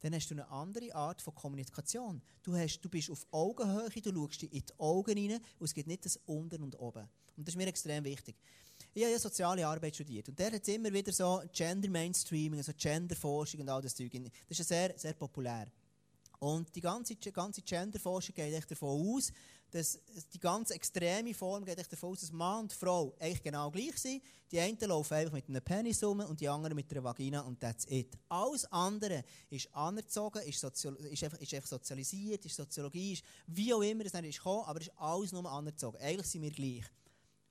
[0.00, 2.22] dann hast du eine andere Art von Kommunikation.
[2.44, 5.88] Du, hast, du bist auf Augenhöhe, du schaust in die Augen rein und es gibt
[5.88, 7.08] nicht das Unten und Oben.
[7.36, 8.36] Und das ist mir extrem wichtig.
[8.96, 12.72] Ich habe ja soziale Arbeit studiert und der hat immer wieder so Gender Mainstreaming, also
[12.74, 14.10] Genderforschung und all das Zeug.
[14.48, 15.66] Das ist sehr, sehr populär.
[16.38, 19.30] Und die ganze, ganze Genderforschung geht echt davon aus,
[19.70, 20.00] dass
[20.32, 23.98] die ganz extreme Form geht echt davon aus, dass Mann und Frau eigentlich genau gleich
[23.98, 24.22] sind.
[24.50, 27.60] Die einen laufen einfach mit einem Penis rum und die anderen mit einer Vagina und
[27.60, 28.16] that's it.
[28.30, 33.82] Alles andere ist anerzogen, ist, ist, einfach, ist einfach sozialisiert, ist Soziologie, ist wie auch
[33.82, 35.98] immer es dann ist gekommen, aber ist alles nur anerzogen.
[36.00, 36.84] Eigentlich sind wir gleich.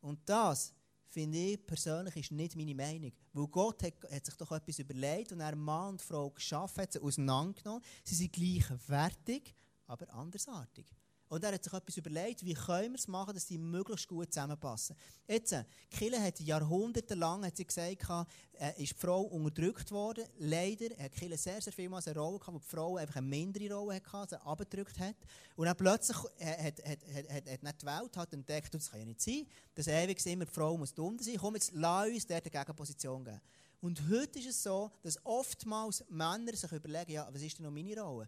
[0.01, 0.73] Und das
[1.15, 3.11] finde ich persönlich ist nicht meine Meinung.
[3.31, 6.91] Weil Gott hat, hat, sich doch etwas überlegt und er Mann und Frau geschaffen, hat
[6.91, 7.81] sie auseinandergenommen.
[8.03, 9.55] Sie sind gleichwertig,
[9.87, 10.85] aber andersartig.
[11.27, 14.31] Und er hat sich etwas überlegt, wie können wir es machen, dass die möglichst gut
[14.31, 14.95] zusammenpassen.
[15.27, 18.05] Jetzt, äh, Kille hat jahrhundertelang hat sie gesagt,
[18.53, 20.25] äh, ist die Frau unterdrückt worden.
[20.37, 23.73] Leider hat Kille sehr, sehr vielmals eine Rolle gehabt, wo die Frau einfach eine mindere
[23.73, 25.15] Rolle hatte, sie abgedrückt hat.
[25.55, 28.99] Und dann plötzlich hat, hat, hat, hat, hat nicht die Welt hat entdeckt, das kann
[28.99, 31.37] ja nicht sein, dass ewig immer die Frau muss unten sein.
[31.37, 33.41] Komm, jetzt lass uns eine Gegenposition geben.
[33.81, 37.71] Und heute ist es so, dass oftmals Männer sich überlegen, ja, was ist denn noch
[37.71, 38.27] meine Rolle?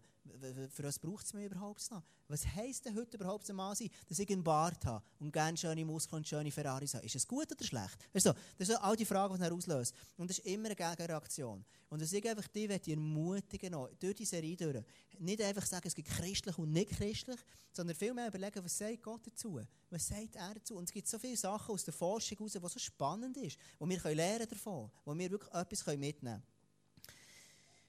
[0.70, 2.02] Für was braucht es mich überhaupt noch?
[2.28, 5.56] Was heisst denn heute überhaupt ein Mann sein, dass ich einen Bart habe und gerne
[5.56, 7.06] schöne Muskeln und schöne Ferraris habe?
[7.06, 7.96] Ist es gut oder schlecht?
[8.12, 9.94] Weißt du, das sind all die Fragen, die er auslöst.
[10.16, 11.64] Und das ist immer eine Gegenreaktion.
[11.88, 14.84] Und dass ich einfach die ermutigen, durch die Serie durch,
[15.18, 17.40] nicht einfach sagen, es gibt christlich und nicht christlich,
[17.72, 19.60] sondern vielmehr überlegen, was sagt Gott dazu?
[19.90, 20.76] Was sagt er dazu?
[20.76, 23.88] Und es gibt so viele Sachen aus der Forschung heraus, die so spannend ist, wo
[23.88, 26.57] wir lernen davon, wo wir wirklich etwas mitnehmen können.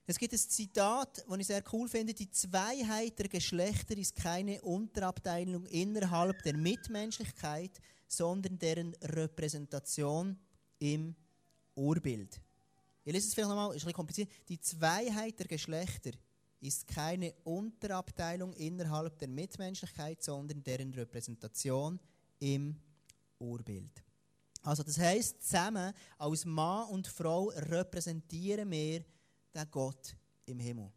[0.10, 2.16] Es gibt ein Zitat, das ich sehr cool finde.
[2.16, 10.36] Die Zweiheit der Geschlechter ist keine Unterabteilung innerhalb der Mitmenschlichkeit, sondern deren Repräsentation
[10.80, 11.16] im
[11.76, 12.42] Urbild.
[13.06, 14.32] Ich lese es vielleicht nochmal, ist ein bisschen kompliziert.
[14.48, 16.10] Die Zweiheit der Geschlechter
[16.60, 22.00] ist keine Unterabteilung innerhalb der Mitmenschlichkeit, sondern deren Repräsentation
[22.40, 22.76] im
[23.38, 24.04] Urbild.
[24.64, 29.06] Also das heißt, zusammen als Mann und Frau repräsentieren wir
[29.54, 30.92] den Gott im Himmel.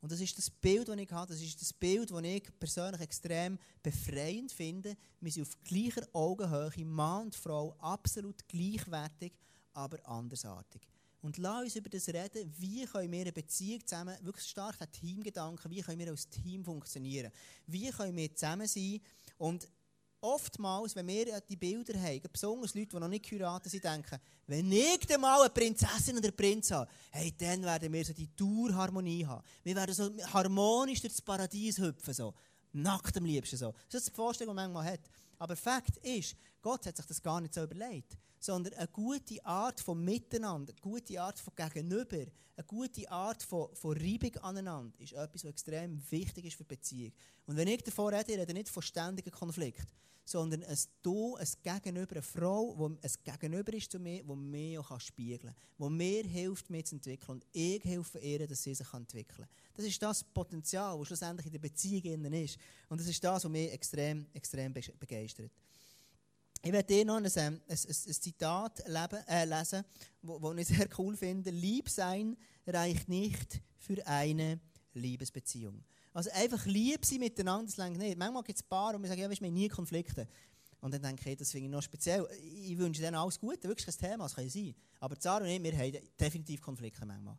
[0.00, 3.00] Und das ist das Bild, das ich habe, das ist das Bild, das ich persönlich
[3.02, 4.96] extrem befreiend finde.
[5.20, 9.32] Wir sind auf gleicher Augenhöhe, Mann und Frau, absolut gleichwertig,
[9.74, 10.80] aber andersartig.
[11.22, 14.90] Und lass uns über das reden, wie können wir eine Beziehung zusammen, wirklich stark der
[14.90, 17.30] Teamgedanken, wie können wir als Team funktionieren,
[17.66, 19.00] wie können wir zusammen sein
[19.36, 19.68] und
[20.20, 24.70] oftmals, wenn wir die Bilder haben, besonders Leute, die noch nicht geheiratet sind, denken, wenn
[24.70, 28.34] ich dann mal eine Prinzessin oder einen Prinz habe, hey, dann werden wir so die
[28.34, 29.44] Tourharmonie haben.
[29.62, 32.34] Wir werden so harmonisch durch das Paradies hüpfen, so.
[32.72, 33.74] Nackt am liebsten so.
[33.88, 35.10] Das ist die Vorstellung, die man manchmal hat.
[35.38, 38.16] Aber Fakt ist, Gott hat sich das gar nicht so überlegt.
[38.40, 42.26] Sondern eine gute Art von Miteinander, eine gute Art von Gegenüber,
[42.56, 47.12] eine gute Art von, von Reibung aneinander ist etwas, was extrem wichtig ist für Beziehung.
[47.46, 49.86] Und wenn ich davon rede, ich rede nicht von ständigen Konflikten,
[50.24, 54.80] sondern ein Du, ein Gegenüber, eine Frau, die ein Gegenüber ist zu mir, die mir
[54.80, 58.74] auch spiegeln kann, die mir hilft, mich zu entwickeln und ich helfe ihr, dass sie
[58.74, 59.48] sich entwickeln kann.
[59.74, 62.58] Das ist das Potenzial, das schlussendlich in der Beziehung ist.
[62.88, 65.50] Und das ist das, was mich extrem, extrem begeistert.
[66.62, 69.82] Ich werde dir noch ein, ein, ein, ein Zitat leben, äh, lesen,
[70.22, 71.50] das ich sehr cool finde.
[71.50, 74.60] Lieb sein reicht nicht für eine
[74.92, 75.82] Liebesbeziehung.
[76.12, 78.18] Also einfach lieb sein miteinander, das reicht nicht.
[78.18, 80.28] Manchmal gibt es Paare, wir sagen, ja, weißt, wir haben nie Konflikte.
[80.82, 82.26] Und dann denke ich, das finde ich noch speziell.
[82.42, 84.74] Ich wünsche denen alles Gute, wirklich ein Thema, das kann sein.
[84.98, 87.38] Aber Zara und ich, wir haben definitiv Konflikte manchmal.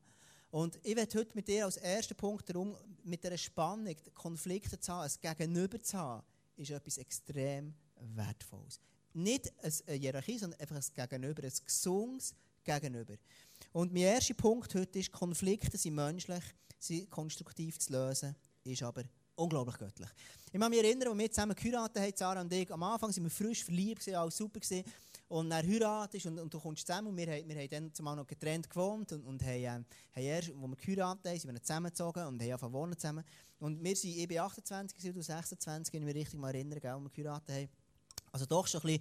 [0.50, 4.92] Und ich werde heute mit dir als ersten Punkt darum, mit dieser Spannung, Konflikte zu
[4.92, 6.24] haben, ein Gegenüber zu haben,
[6.58, 7.74] ist etwas extrem
[8.16, 8.80] Wertvolles.
[9.14, 13.16] Nicht eine Hierarchie, sondern einfach ein Gegenüber, ein gesundes Gegenüber.
[13.72, 16.44] Und mein erster Punkt heute ist, Konflikte sind menschlich,
[16.80, 19.04] sind konstruktiv zu lösen, ist aber
[19.36, 20.10] unglaublich göttlich.
[20.52, 23.24] Ich kann mich erinnern, als wir zusammen geheiratet haben, Sarah und ich, am Anfang waren
[23.24, 24.60] wir frisch verliebt, alles super.
[24.60, 24.84] Gewesen.
[25.28, 27.08] Und dann heiratest und, und du kommst zusammen.
[27.08, 30.58] Und wir, wir haben dann zumal noch getrennt gewohnt und, und haben, äh, erst, als
[30.58, 33.24] wir geheiratet haben, sind wir zusammengezogen und haben angefangen zusammen.
[33.60, 37.02] Und wir sind, ich bin 28, du 26, wenn ich mich richtig mal erinnere, als
[37.02, 37.70] wir geheiratet haben.
[38.32, 39.00] Also doch schon ein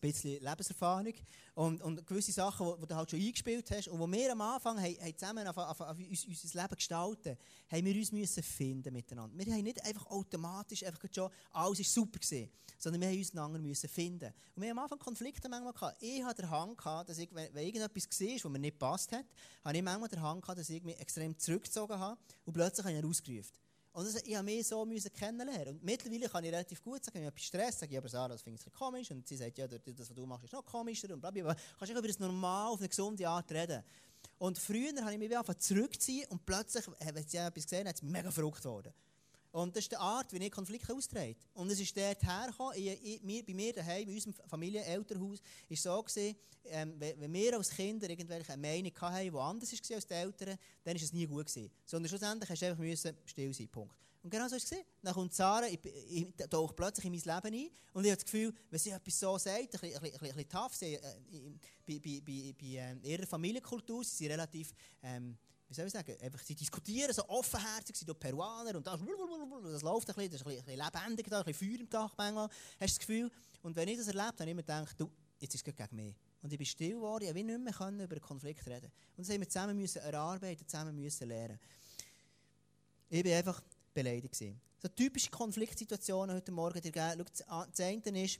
[0.00, 1.14] bisschen, Lebenserfahrung
[1.54, 4.78] und, und gewisse Sachen, die, du halt schon eingespielt hast und wo wir am Anfang
[4.78, 7.36] haben, haben zusammen auf, auf, auf uns, unser Leben gestalten,
[7.70, 9.36] haben wir uns müssen finden miteinander.
[9.36, 13.32] Wir haben nicht einfach automatisch einfach schon, alles ist super gewesen, sondern wir haben uns
[13.32, 14.32] einander müssen finden.
[14.54, 15.96] Und wir haben am Anfang Konflikte manchmal gehabt.
[16.00, 19.24] Ich hatte den Hang gehabt, dass ich, wenn, irgendetwas war, was mir nicht passt hat,
[19.64, 22.94] habe ich manchmal den Hang gehabt, dass ich mich extrem zurückgezogen habe und plötzlich habe
[22.94, 23.52] ich ihn ausgerufen.
[23.92, 25.74] Und das, ich musste mich so kennenlernen.
[25.74, 28.28] Und mittlerweile kann ich relativ gut sagen, wenn ich etwas Stress sage, ich aber Sarah,
[28.28, 29.10] das finde ich komisch.
[29.10, 31.12] Und sie sagt, ja, das, was du machst, ist noch komischer.
[31.12, 31.56] Und blablabla.
[31.78, 33.82] Kannst du über das normal, auf eine gesunde Art reden.
[34.38, 38.02] Und früher habe ich mich einfach zurückziehen und plötzlich, wenn sie etwas gesehen hat, ist
[38.02, 38.92] mega verrückt geworden.
[39.50, 41.40] Und das ist die Art, wie ich Konflikte austrete.
[41.54, 46.02] Und es ist dort hergekommen, ich, ich, bei mir daheim, in unserem Familienelternhaus, ist so
[46.02, 50.58] gewesen, ähm, wenn wir als Kinder irgendwelche Meinung hatten, die anders war als die Eltern,
[50.84, 51.70] dann war es nie gut gewesen.
[51.84, 53.96] Sondern schlussendlich musst du einfach müssen still sein, Punkt.
[54.22, 54.74] Und genau so war es.
[55.02, 58.24] Dann kommt Sarah, ich, ich, tauche plötzlich in mein Leben ein und ich habe das
[58.24, 60.78] Gefühl, wenn sie etwas so sagt, ein bisschen, tough,
[61.86, 62.54] bei,
[63.02, 64.74] ihrer Familienkultur, sie sind relativ...
[65.02, 69.82] Ähm, wie soll ich sagen, einfach, sie diskutieren so offenherzig, sind Peruaner und das, das
[69.82, 72.48] läuft ein bisschen, das ist ein bisschen, lebendig da, ein bisschen Feuer im Tag manchmal,
[72.48, 73.30] hast du das Gefühl.
[73.62, 75.96] Und wenn ich das erlebt habe, habe ich immer gedacht, du, jetzt ist es gegen
[75.96, 76.14] mich.
[76.40, 78.90] Und ich bin still geworden, ich konnte nicht mehr über Konflikt reden.
[79.16, 81.58] Und das haben wir zusammen müssen erarbeiten, zusammen müssen lernen.
[83.10, 84.32] Ich war einfach beleidigt.
[84.32, 84.60] Gewesen.
[84.80, 87.24] So typische Konfliktsituationen heute Morgen dir geben.
[87.24, 88.38] Das eine ist,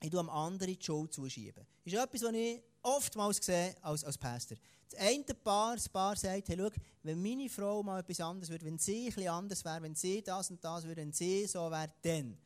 [0.00, 1.66] ich tue am anderen die Schuld zuschieben.
[1.84, 4.56] Das ist etwas, was ich oftmals sehe als, als Pastor.
[4.92, 6.68] Das eine Paar, das Paar sagt, hey, schau,
[7.02, 10.50] wenn meine Frau mal etwas anderes würde, wenn sie etwas anders wäre, wenn sie das
[10.50, 12.36] und das würde, wenn sie so wäre, dann.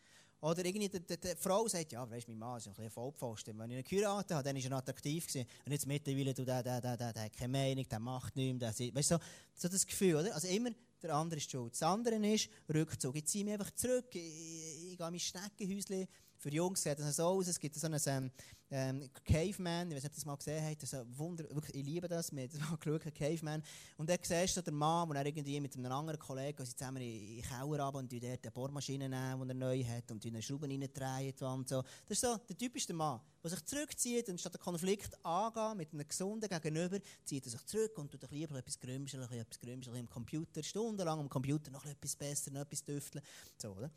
[0.40, 2.90] Oder irgendwie die, die, die Frau sagt, ja, weißt du, mein Mann ist ein bisschen
[2.90, 3.58] Vollpfosten.
[3.58, 5.26] Wenn ich ihn geheiratet habe, dann war er attraktiv.
[5.26, 5.46] Gewesen.
[5.64, 8.58] Und jetzt mittlerweile, du, der, der, der, der, der hat keine Meinung, der macht nichts.
[8.60, 9.20] Der, weißt du, so,
[9.54, 10.34] so das Gefühl, oder?
[10.34, 10.70] Also immer
[11.02, 11.72] der andere ist schuld.
[11.72, 13.16] Das andere ist Rückzug.
[13.16, 14.06] Ich ziehe mich einfach zurück.
[14.10, 16.06] Ich, ich, ich gehe mein Schneckenhäuschen
[16.46, 17.48] für Jungs sieht das so aus.
[17.48, 18.30] Es gibt so einen ähm,
[18.70, 20.80] ähm, Caveman, ich weiß nicht, ob ihr das mal gesehen habt.
[20.80, 22.30] Das Wunder, wirklich, ich liebe das.
[22.30, 23.64] Wir haben mal geschaut, Caveman.
[23.96, 27.38] Und dann siehst du den Mann, der irgendwie mit einem anderen Kollegen sie zusammen in
[27.38, 30.70] den Keller runter und dort eine Bohrmaschine nehmen, die er neu hat und eine Schrauben
[30.70, 31.82] reindrehen und so.
[31.82, 35.92] Das ist so der typische Mann, der sich zurückzieht und statt den Konflikt angehen mit
[35.92, 40.08] einem gesunden Gegenüber, zieht er sich zurück und tut lieber etwas grümscheln, etwas grümscheln im
[40.08, 43.24] Computer, stundenlang am Computer noch etwas besser, noch etwas tüfteln.
[43.58, 43.90] So, oder?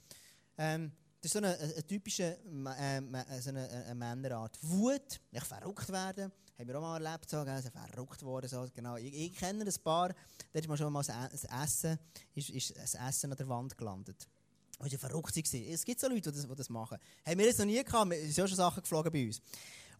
[0.57, 4.57] Ähm, das ist so eine, eine typische äh, so eine, eine Männerart.
[4.61, 8.49] Wut, nicht verrückt werden, haben wir auch mal erlebt, so, also verrückt worden.
[8.49, 8.95] So, genau.
[8.97, 11.99] ich, ich kenne ein paar, da ist mal schon mal ein Essen,
[12.35, 14.27] ist, ist ein Essen an der Wand gelandet.
[14.77, 15.35] Das war verrückt.
[15.35, 16.97] Es gibt so Leute, die das, die das machen.
[17.25, 19.41] Haben wir jetzt noch nie gehabt, es sind schon Sachen geflogen bei uns.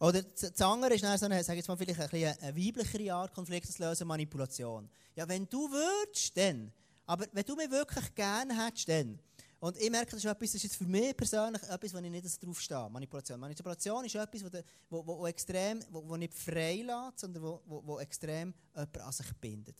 [0.00, 3.70] Oder das andere ist so eine, jetzt mal, vielleicht ein bisschen eine weiblichere Art, Konflikte
[3.70, 4.88] zu lösen, Manipulation.
[5.14, 6.72] Ja, wenn du würdest, dann.
[7.04, 9.18] Aber wenn du mich wirklich gerne hättest, dann.
[9.60, 12.42] Und ich merke, das ist etwas, das ist für mich persönlich etwas, wo ich nicht
[12.42, 12.88] drauf stehe.
[12.88, 13.38] Manipulation.
[13.38, 14.42] Manipulation ist etwas,
[14.88, 18.98] wo, wo, wo, extrem, wo, wo nicht frei lässt, sondern wo, wo, wo extrem jemand
[18.98, 19.76] an sich bindet.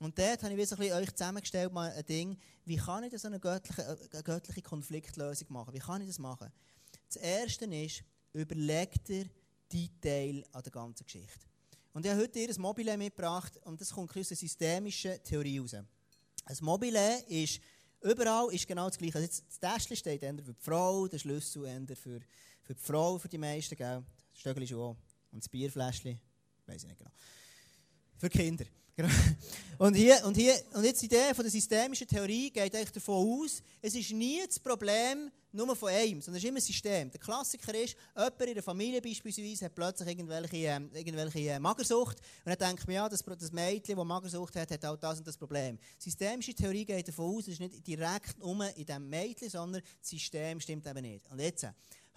[0.00, 3.16] Und dort habe ich so ein bisschen euch zusammengestellt, mal ein Ding, wie kann ich
[3.16, 5.72] so eine göttliche, eine göttliche Konfliktlösung machen?
[5.72, 6.50] Wie kann ich das machen?
[7.06, 9.26] Das Erste ist, überleg dir
[9.72, 11.46] Detail an der ganzen Geschichte.
[11.92, 15.74] Und ich habe heute ihr Mobile mitgebracht und das kommt aus einer systemischen Theorie raus.
[15.74, 17.60] Ein Mobile ist
[18.02, 19.14] Überall ist genau das Gleiche.
[19.14, 22.20] Also jetzt, das Täschchen steht für die Frau, der Schlüssel eher für,
[22.62, 23.76] für die Frau, für die meisten.
[23.76, 24.02] Gell?
[24.32, 24.96] Das Stöckchen ist auch
[25.30, 26.20] Und das Bierfläschchen,
[26.66, 27.10] weiß ich nicht genau.
[28.18, 28.64] Für Kinder.
[28.96, 29.08] Genau.
[29.78, 33.42] Und, hier, und, hier, und jetzt die Idee von der systemischen Theorie geht eigentlich davon
[33.42, 37.10] aus, es ist nie das Problem nur von einem, sondern es ist immer ein System.
[37.10, 42.18] Der Klassiker ist, jemand in der Familie beispielsweise hat plötzlich irgendwelche, äh, irgendwelche äh, Magersucht
[42.44, 45.26] und dann denkt man, ja, das, das Mädchen, das Magersucht hat, hat auch das und
[45.26, 45.78] das Problem.
[45.98, 49.82] Die systemische Theorie geht davon aus, es ist nicht direkt nur in diesem Mädchen, sondern
[50.00, 51.28] das System stimmt eben nicht.
[51.30, 51.66] Und jetzt,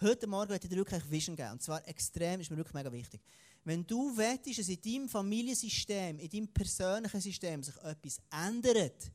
[0.02, 2.92] heute Morgen möchte ich dir wirklich Vision geben, und zwar extrem, ist mir wirklich mega
[2.92, 3.22] wichtig.
[3.66, 9.12] Wenn du wettest, dass in deinem Familiensystem, in deinem persönlichen System sich etwas ändert,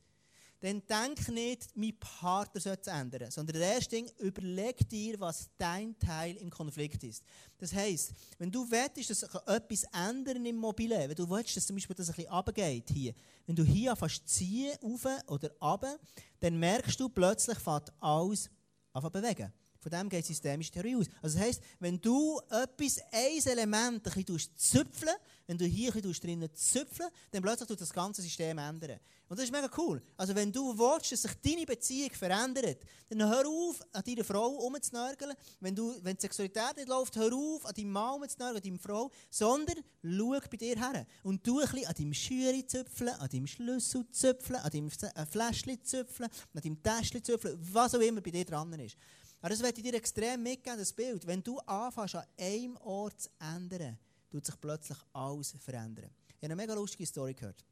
[0.59, 5.49] dann denk nicht, mein Partner sollte es ändern, sondern der erste Ding, überleg dir, was
[5.57, 7.23] dein Teil im Konflikt ist.
[7.57, 11.65] Das heisst, wenn du wettest, dass sich etwas ändern im Mobilen, wenn du willst, dass
[11.65, 13.13] zum Beispiel das ein bisschen runtergeht hier,
[13.47, 15.97] wenn du hier fast ziehen, rauf oder runter,
[16.39, 18.49] dann merkst du plötzlich, fängt alles
[18.91, 19.51] an bewegen.
[19.81, 21.07] Von dem geht systemische Theorie aus.
[21.23, 25.15] Also das heisst, wenn du etwas, ein Element ein bisschen züpfeln,
[25.47, 28.99] wenn du hier ein bisschen drinnen züpfeln, dann plötzlich tut das ganze System ändern.
[29.27, 30.01] Und das ist mega cool.
[30.17, 34.47] Also wenn du willst, dass sich deine Beziehung verändert, dann hör auf, an deiner Frau
[34.47, 35.33] rumzunörgeln.
[35.61, 38.79] Wenn, du, wenn die Sexualität nicht läuft, hör auf, an deinem Mann rumzunörgeln, an deiner
[38.79, 41.07] Frau, sondern schau bei dir her.
[41.23, 45.83] Und du ein bisschen an deinem Schüri züpfeln, an deinem Schlüssel züpfeln, an deinem Fläschchen
[45.83, 48.97] züpfeln, an deinem Täschchen züpfeln, was auch immer bei dir dran ist.
[49.41, 51.25] Aber das werde ich dir extrem mitgeben, das Bild.
[51.25, 53.97] Wenn du anfängst, an einem Ort zu ändern,
[54.29, 56.09] tut sich plötzlich alles verändern.
[56.29, 57.65] Ich habe eine mega lustige Story gehört.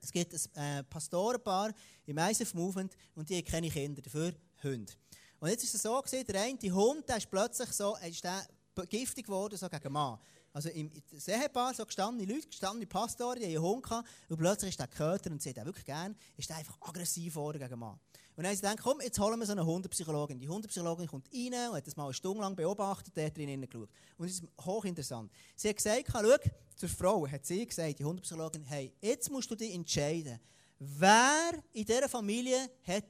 [0.00, 1.72] Es gibt ein äh, Pastorenpaar
[2.06, 4.92] im ISF Movement und die haben keine Kinder, dafür Hunde.
[5.38, 8.24] Und jetzt ist es so gewesen, der eine die Hund, der ist plötzlich so, ist
[8.24, 8.44] der
[8.88, 10.18] giftig geworden, so gegen Mann.
[10.52, 10.90] Also im
[11.26, 15.30] Ehepaar, so gestandene Leute, gestandene Pastoren, die einen Hund gehabt, und plötzlich ist der Köter
[15.30, 17.98] und sie hat wirklich gern, ist der einfach aggressiv geworden gegen Mann.
[18.34, 20.38] Und dann haben sie gedacht, komm, jetzt holen wir so eine Hundepsychologin.
[20.38, 23.60] Die Hundepsychologin kommt rein und hat das mal eine Stunde lang beobachtet, der hat drin
[23.60, 23.90] geschaut.
[24.16, 25.30] Und es ist hochinteressant.
[25.54, 26.36] Sie hat gesagt, schau,
[26.76, 30.38] zur Frau hat sie gesagt, die Hundepsychologin, hey, jetzt musst du dich entscheiden,
[30.78, 33.04] wer in dieser Familie hat,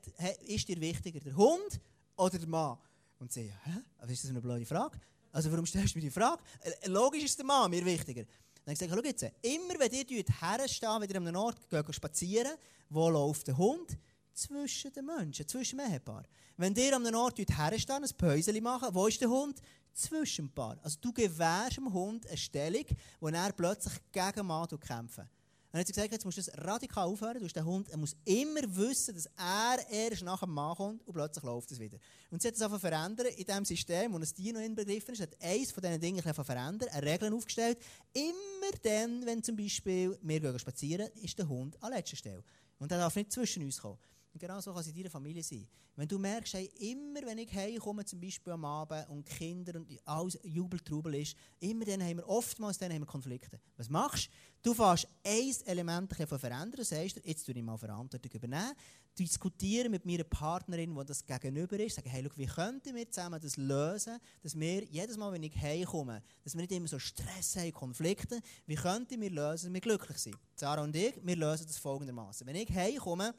[0.47, 1.81] ist dir wichtiger, der Hund
[2.17, 2.79] oder der Mann?
[3.19, 3.83] Und sie, hä?
[3.99, 5.01] Was ist das für eine blöde Frage?
[5.33, 6.43] Also warum stellst du mir die Frage?
[6.61, 8.25] Äh, logisch ist der Mann mir wichtiger.
[8.65, 11.69] Dann habe ich gesagt, schau jetzt, immer wenn ihr herstehen, wenn ihr an einem Ort
[11.69, 12.53] geht, spazieren,
[12.91, 13.99] wo läuft der Hund?
[14.35, 16.25] zwischen den Menschen, zwischen dem Ehepaar.
[16.57, 19.61] Wenn ihr an einem Ort herstehen, ein Päuschen machen, wo ist der Hund?
[19.93, 20.79] Zwischen dem Paar.
[20.83, 22.87] Also du gewährst dem Hund eine Stellung,
[23.21, 25.29] wo er plötzlich gegen Mann kämpfen
[25.73, 27.41] und hat sie gesagt, jetzt musst du das radikal aufhören.
[27.41, 31.15] Du der Hund er muss immer wissen, dass er erst nach dem Mann kommt und
[31.15, 31.99] plötzlich läuft es wieder.
[32.31, 35.23] Und sie hat das einfach verändert in diesem System, wo ein Tier noch inbegriffen ist,
[35.23, 37.79] hat eines von diesen Dingen einfach verändert, eine Regel aufgestellt.
[38.13, 42.45] Immer dann, wenn zum Beispiel wir gehen spazieren, ist der Hund an letzter Stelle.
[42.79, 43.99] Und er darf nicht zwischen uns kommen.
[44.33, 45.69] Und genau so kann es in deiner Familie sein.
[45.95, 49.87] Wenn du merkst, hey, immer wenn ich heimkomme, zum Beispiel am Abend, und Kinder und
[50.07, 53.61] alles Jubeltrubel ist, immer dann haben wir, oftmals dann haben wir Konflikte.
[53.77, 54.71] Was machst du?
[54.71, 58.73] Du fährst ein Element von verändern, sagst jetzt tue ich mal Verantwortung übernehmen,
[59.19, 63.41] diskutieren mit meiner Partnerin, die das gegenüber ist, sagen, hey, schau, wie könnten wir zusammen
[63.41, 67.57] das lösen, dass wir jedes Mal, wenn ich heimkomme, dass wir nicht immer so Stress
[67.57, 70.39] haben, Konflikte, wie könnten wir lösen, dass wir glücklich sind?
[70.55, 72.47] Sarah und ich, wir lösen das folgendermaßen.
[72.47, 73.35] Wenn ich heimkomme,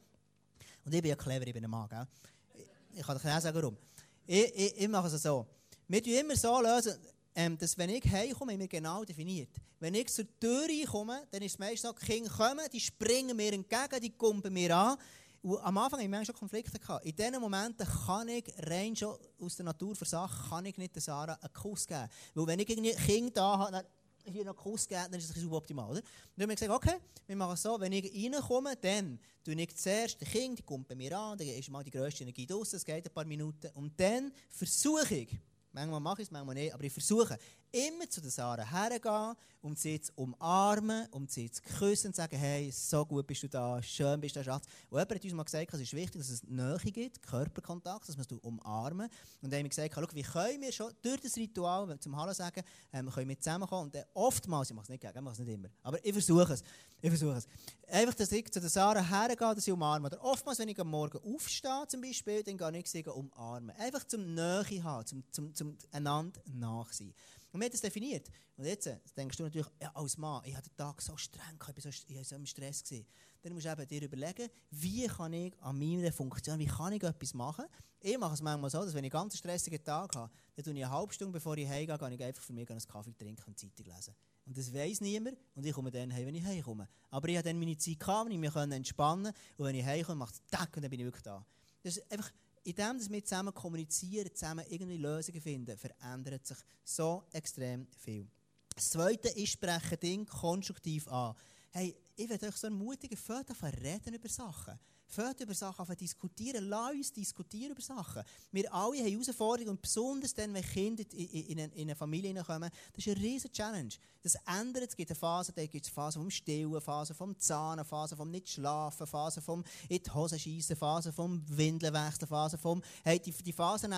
[0.86, 2.06] und ich bin ja clever, ich bin ein Mann, gell?
[2.54, 3.78] Ich, ich kann dir auch sagen, warum.
[4.26, 5.46] Ich, ich, ich mache es so.
[5.88, 6.98] Wir tun immer so lösen,
[7.36, 9.50] ähm, dass wenn ich heimkomme, haben wir genau definiert.
[9.80, 13.36] Wenn ich zur Tür reinkomme, dann ist es meistens so, die Kinder kommen, die springen
[13.36, 14.98] mir entgegen, die kumpen mir an.
[15.42, 16.80] Und am Anfang hatten wir schon Konflikte.
[16.80, 17.06] Gehabt.
[17.06, 21.00] In diesen Momenten kann ich rein schon aus der Natur für Sachen, kann ich nicht
[21.02, 22.08] Sarah einen Kuss geben.
[22.34, 23.86] Weil wenn ich irgendwie Kinder da habe,
[24.26, 26.02] hier noch Kuss geben, dann ist es suboptimal, oder?
[26.02, 29.76] Dann haben wir gesagt, okay, wir machen es so, wenn ich reinkomme, dann tue ich
[29.76, 32.78] zuerst den Kind, die kommt bei mir an, dann ist mal die grösste Energie draussen,
[32.78, 35.30] es geht ein paar Minuten, und dann versuche ich,
[35.72, 37.38] manchmal mache ich es, manchmal nicht, aber ich versuche,
[37.74, 42.22] immer zu der Sarah hergehen, um sie zu umarmen, um sie zu küssen und zu
[42.22, 44.66] sagen, hey, so gut bist du da, schön bist du da, Schatz.
[44.90, 48.16] Und jemand hat uns mal gesagt, es ist wichtig, dass es Nähe gibt, Körperkontakt, dass
[48.16, 49.10] man es umarmen.
[49.42, 52.34] Und dann haben wir gesagt, schau, wie können wir schon durch das Ritual, zum Hallo
[52.34, 53.86] sagen, ähm, können wir zusammenkommen.
[53.86, 56.14] Und dann oftmals, ich mache es nicht gegen, ich mache es nicht immer, aber ich
[56.14, 56.64] versuche es.
[57.02, 57.48] Ich versuche es.
[57.88, 60.08] Einfach, dass ich zu der Sarah hergehe, dass sie umarme.
[60.08, 63.76] Oder oftmals, wenn ich am Morgen aufstehe, zum Beispiel, dann gehe ich sie umarmen.
[63.78, 67.14] Einfach zum Nähe haben, zum, zum, zum einander nachsehen.
[67.54, 68.30] Und wir haben das definiert.
[68.58, 71.56] Und jetzt äh, denkst du natürlich, ja, als Mann, ich hatte den Tag so streng,
[71.56, 72.84] ich war so, ich war so im Stress.
[72.84, 73.06] Gewesen.
[73.44, 77.04] Dann musst du eben dir überlegen, wie kann ich an meiner Funktion, wie kann ich
[77.04, 77.66] etwas machen?
[78.00, 80.74] Ich mache es manchmal so, dass wenn ich einen ganz stressigen Tag habe, dann tue
[80.74, 83.44] ich eine halbe Stunde, bevor ich heimgehe, gehe ich einfach für mich einen Kaffee trinken
[83.46, 84.16] und Zeitung lesen.
[84.46, 86.90] Und das weiss niemand und ich komme dann heim, wenn ich heimkomme.
[87.12, 90.34] Aber ich habe dann meine Zeit gehabt, ich mich entspannen und wenn ich heimkomme, macht
[90.34, 91.46] es Tack und dann bin ich wirklich da.
[91.84, 92.32] Das ist einfach
[92.64, 98.28] indem wir zusammen kommunizieren, zusammen irgendwie Lösungen finden, verändert sich so extrem viel.
[98.76, 101.36] Das Zweite, ich spreche Dinge konstruktiv an.
[101.72, 103.50] Hey, ich werde euch so ermutigen, fängt
[103.84, 104.80] reden über Sachen.
[105.08, 106.68] Fängt über Sachen an diskutieren.
[106.70, 108.24] Lass uns diskutieren über Sachen.
[108.52, 113.06] Wir alle haben Herausforderungen besonders dann, wenn Kinder in, eine, in eine Familie kommen, das
[113.06, 113.94] ist eine riesige Challenge.
[114.22, 117.86] Das ändert, es gibt eine Phase, da gibt es Phase vom Stillen, Phase vom Zahnen,
[117.86, 122.82] Phase vom Nicht-Schlafen, Phase vom in die Hose schießen, Phase vom Windeln wechseln, Phase vom,
[123.04, 123.94] hey, die, die Phasen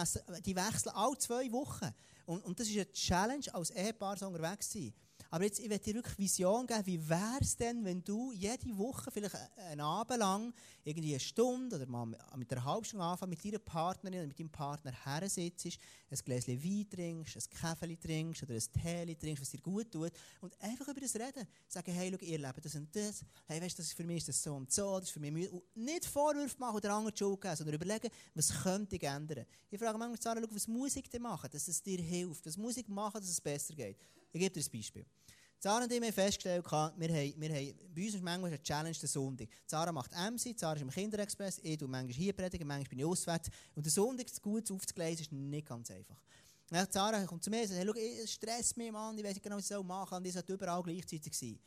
[0.45, 1.93] die wechseln alle zwei Wochen.
[2.25, 4.93] Und, und das ist eine Challenge, als Ehepaar so unterwegs zu sein.
[5.29, 8.77] Aber jetzt, ich werde dir wirklich Vision geben, wie wäre es denn, wenn du jede
[8.77, 13.31] Woche, vielleicht einen Abend lang, irgendwie eine Stunde oder mal mit einer halben Stunde anfangen,
[13.31, 17.97] mit deiner Partnerin oder mit deinem Partner her sitzt, ein Gläschen Wein trinkst, ein Kaffee
[17.97, 20.11] trinkst oder ein Tee trinkst, was dir gut tut
[20.41, 21.47] und einfach über das reden.
[21.67, 23.23] Sagen, hey, schau, ihr lebt das und das.
[23.47, 25.51] Hey, weißt du, für mich ist das so und so, das ist für mich Mühe.
[25.51, 29.45] Und nicht Vorwürfe machen oder andere Schuld geben, sondern überlegen, was könnte ich ändern.
[29.69, 32.87] Ich frage manchmal Sarah, schau, was Musik dir machen, dass es dir hilft, was Musik
[32.89, 33.97] machen, dass es besser geht.
[34.35, 35.05] Ich gebe dir ein Beispiel.
[35.57, 38.97] Zara und ich haben festgestellt, wir haben, wir haben, bei uns ist manchmal eine Challenge
[39.01, 39.47] der Sonntag.
[39.65, 43.05] Zara macht MC, Zara ist im Kinderexpress, ich tue manchmal hier predigen, manchmal bin ich
[43.05, 43.49] auswärts.
[43.75, 46.21] Und der Sonntag gut aufzugleisen ist nicht ganz einfach.
[46.69, 49.35] Dann Zara kommt zu mir und sagt, hey, schau, es stresst mich, Mann, ich weiß
[49.35, 51.57] nicht genau, was ich machen soll, und ich sollte überall gleichzeitig sein.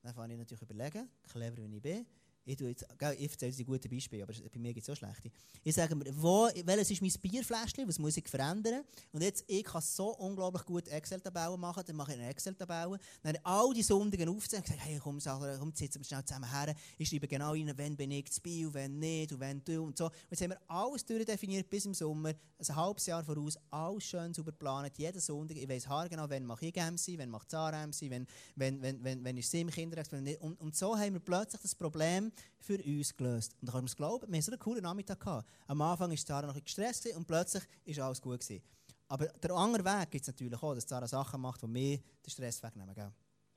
[0.00, 2.06] Dann fange ich natürlich überlegen, clever wie ich bin,
[2.44, 4.94] ich, tue jetzt, ich erzähle jetzt ein gutes Beispiel, aber bei mir gibt es so
[4.94, 5.30] schlechte.
[5.62, 8.84] Ich sage mir, wo, welches ist mein Bierfläschchen, was muss ich verändern?
[9.12, 12.98] Und jetzt, ich kann so unglaublich gut Excel-Tabellen machen, dann mache ich eine Excel-Tabelle.
[13.22, 16.50] Dann all die Sondigen aufzählen und sage, hey, komm, Sarah, komm, sitzen wir schnell zusammen
[16.50, 16.74] her.
[16.98, 19.96] Ich schreibe genau rein, wenn bin ich zu Biel, wenn nicht und wenn du und
[19.96, 20.06] so.
[20.06, 24.34] Und jetzt haben wir alles durchdefiniert bis im Sommer, ein halbes Jahr voraus, alles schön
[24.34, 25.56] sauber geplant, jeden Sonntag.
[25.56, 28.26] Ich weiss haargenau, wenn mache ich MC, wenn macht Sarah MC, wenn,
[28.56, 30.40] wenn, wenn, wenn, wenn ist sie im Kinderrecht, wenn nicht.
[30.40, 33.54] Und, und so haben wir plötzlich das Problem, für uns gelöst.
[33.60, 35.20] Und da kann man es glauben, wir hatten so einen coolen Nachmittag.
[35.20, 35.48] Gehabt.
[35.66, 37.64] Am Anfang war Zara noch gestresst und plötzlich
[37.96, 38.40] war alles gut.
[38.40, 38.62] Gewesen.
[39.08, 42.30] Aber der andere Weg gibt es natürlich auch, dass Zara Sachen macht, die mir den
[42.30, 42.94] Stress wegnehmen.
[42.94, 43.12] Gell?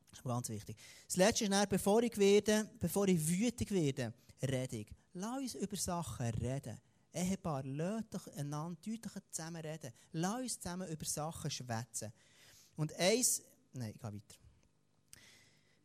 [0.10, 0.78] Das ist ganz wichtig.
[1.08, 4.88] Das Letzte ist dann, bevor ich, werde, bevor ich wütig werde, rede ich.
[5.13, 6.80] Lass uns über Sachen reden.
[7.13, 9.92] Ehepaar, lasst doch einander deutlich zusammen reden.
[10.12, 12.12] Lass uns zusammen über Sachen schwätzen.
[12.76, 13.42] Und eins,
[13.74, 14.46] nein, ich gehe weiter.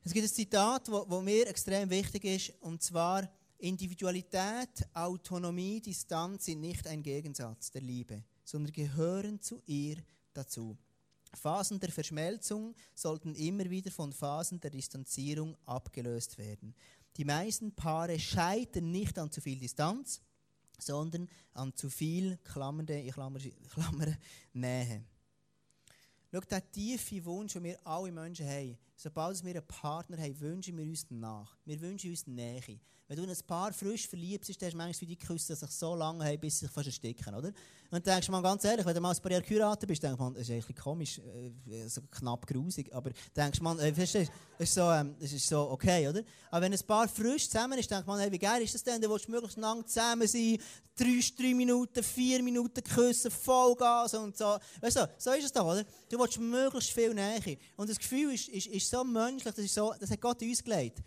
[0.04, 6.60] Es gibt ein Zitat, das mir extrem wichtig ist, und zwar, Individualität, Autonomie, Distanz sind
[6.60, 9.98] nicht ein Gegensatz der Liebe, sondern gehören zu ihr
[10.32, 10.76] dazu.
[11.32, 16.74] Phasen der Verschmelzung sollten immer wieder von Phasen der Distanzierung abgelöst werden.
[17.16, 20.20] Die meisten Paare scheitern nicht an zu viel Distanz,
[20.78, 24.18] sondern an zu viel klammernde, ich klammere, klammere
[24.52, 25.04] Nähe.
[26.32, 30.76] Schau, der tiefe Wunsch, den wir alle Menschen haben, sobald wir einen Partner haben, wünschen
[30.78, 31.56] wir uns nach.
[31.64, 32.78] Wir wünschen uns Nähe.
[33.08, 35.58] Wenn du in ein Paar frisch verliebt bist, dann hast du manchmal die Küsse, die
[35.58, 37.52] sich so lange haben, bis sie sich fast ersticken, oder?
[37.90, 40.16] Und denkst du mal ganz ehrlich, wenn du mal ein paar Jahre geheiratet bist, denkst
[40.16, 43.92] du, man, das ist eigentlich komisch, äh, so knapp grusig, aber denkst du, man, äh,
[43.92, 46.22] verstehst das ist so, ähm, das ist so okay, oder?
[46.50, 49.00] Aber wenn ein Paar frisch zusammen ist, denkt man, hey, wie geil ist das denn?
[49.02, 50.56] Du willst möglichst lang zusammen sein,
[50.96, 54.56] drei, drei Minuten, vier Minuten küssen, Vollgas und so.
[54.80, 55.84] Weißt du, so ist es doch, oder?
[56.08, 57.58] Du willst möglichst viel Nähe.
[57.76, 60.50] Und das Gefühl ist, ist, ist so menschlich, das, ist so, das hat Gott in
[60.50, 61.02] uns gelegt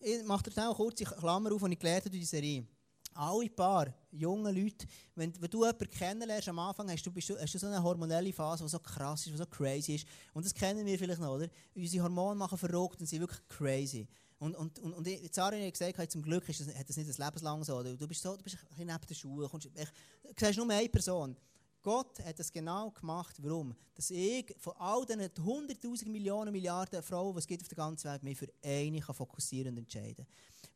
[0.00, 2.66] ich mache dir schnell kurz Klammer auf, die ich gelernt habe durch die Serie.
[3.14, 7.36] Alle paar junge Leute, wenn, wenn du jemanden kennenlernst, am Anfang hast du, bist du,
[7.36, 10.06] hast du so eine hormonelle Phase, die so krass ist, die so crazy ist.
[10.32, 11.48] Und das kennen wir vielleicht noch, oder?
[11.74, 14.06] Unsere Hormone machen verrückt und sind wirklich crazy.
[14.38, 17.08] Und, und, und, und ich, Sarah hat gesagt, zum Glück ist das, hat das nicht
[17.08, 17.82] das lebenslang so.
[17.82, 19.88] Du bist so, du bist ein bisschen neben der Schule, kommst, ich,
[20.36, 21.36] du siehst nur eine Person.
[21.88, 23.34] Gott hat es genau gemacht.
[23.38, 23.74] Warum?
[23.94, 28.10] Dass ich von all den 100.000 Millionen Milliarden Frauen, die es gibt auf der ganzen
[28.10, 30.26] Welt, mich für eine kann fokussieren und entscheiden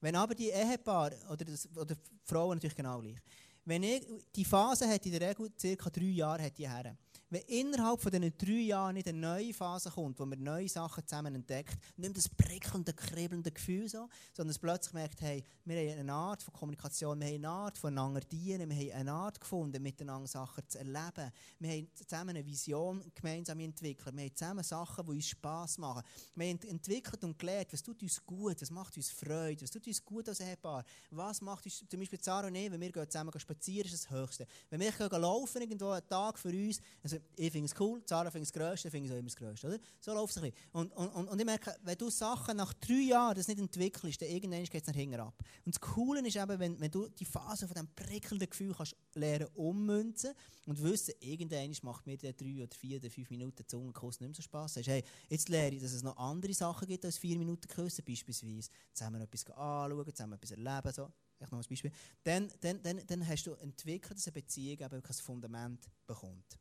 [0.01, 3.18] Wenn aber die Ehepaare, oder, das, oder Frauen natürlich genau gleich,
[3.66, 6.96] wenn ich, die Phase hat in der Regel circa drei Jahre hat die her.
[7.33, 11.03] Wenn innerhalb von diesen drei Jahren nicht eine neue Phase kommt, wo man neue Sachen
[11.07, 16.01] zusammen entdeckt, nicht das prickelnde, kribbelnde Gefühl so, sondern es plötzlich merkt, hey, wir haben
[16.01, 19.83] eine Art von Kommunikation, wir haben eine Art voneinander dienen, wir haben eine Art gefunden,
[19.83, 21.33] miteinander Sachen zu erleben.
[21.59, 24.14] Wir haben zusammen eine Vision gemeinsam entwickelt.
[24.14, 26.03] Wir haben zusammen Sachen, die uns Spass machen.
[26.35, 29.87] Wir haben entwickelt und gelernt, was tut uns gut, was macht uns Freude, was tut
[29.87, 33.33] uns gut als Ehepaar, was macht uns, zum Beispiel Sarah und ich, wenn wir zusammen
[33.40, 34.47] spazieren, ist das Höchste.
[34.68, 38.31] Wenn wir gehen laufen, irgendwo einen Tag für uns, also ich finde es cool, Zara
[38.31, 39.67] findet es grösste, ich finde es auch immer das Größte.
[39.67, 39.79] Oder?
[40.01, 40.69] So läuft es ein bisschen.
[40.73, 44.29] Und, und, und ich merke, wenn du Sachen nach drei Jahren das nicht entwickelst, dann
[44.29, 45.35] irgendwann geht es nach hinten ab.
[45.65, 48.97] Und das Coole ist eben, wenn, wenn du die Phase von diesem prickelnden Gefühl kannst
[49.15, 50.33] lernen ummünzen
[50.67, 54.35] und wissen, irgendwann macht mir der drei oder vier oder fünf Minuten Zungenkuss nicht mehr
[54.35, 54.75] so Spass.
[54.75, 58.05] Sagst, hey, jetzt lerne ich, dass es noch andere Sachen gibt als vier Minuten Küssen,
[58.05, 61.11] beispielsweise zusammen etwas anschauen, zusammen etwas erleben, so.
[61.45, 61.93] Ich noch ein Beispiel.
[62.23, 66.59] Dann, dann, dann, dann hast du entwickelt, dass eine Beziehung eben ein Fundament bekommt.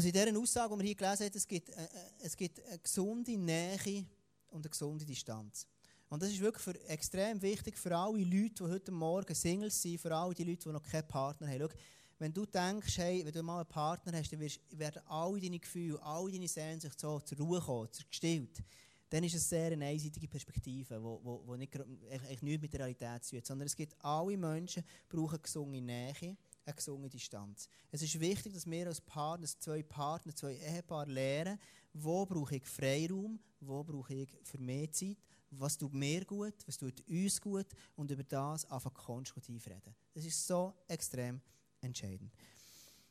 [0.00, 1.88] Also in dieser Aussage, die wir hier gelesen haben, es gibt, äh, äh,
[2.22, 4.06] es gibt eine gesunde Nähe
[4.48, 5.66] und eine gesunde Distanz.
[6.08, 10.00] Und das ist wirklich für, extrem wichtig für alle Leute, die heute Morgen Singles sind,
[10.00, 11.68] für alle die Leute, die noch keinen Partner haben.
[11.68, 11.76] Schau,
[12.18, 16.02] wenn du denkst, hey, wenn du mal einen Partner hast, dann werden alle deine Gefühle,
[16.02, 18.62] alle deine Sehnsucht so zur Ruhe kommen, gestillt.
[19.10, 23.22] Dann ist es sehr eine einseitige Perspektive, wo, wo, wo nicht, nichts mit der Realität
[23.22, 27.68] zu sondern es gibt alle Menschen, brauchen gesunde Nähe, eine gesunde Distanz.
[27.90, 31.58] Es ist wichtig, dass wir als Partner, zwei Partner, zwei Ehepaare lernen,
[31.92, 35.18] wo brauche ich Freiraum, wo brauche ich für mehr Zeit,
[35.50, 39.94] was tut mir gut, was tut uns gut und über das einfach konstruktiv reden.
[40.14, 41.40] Das ist so extrem
[41.80, 42.32] entscheidend.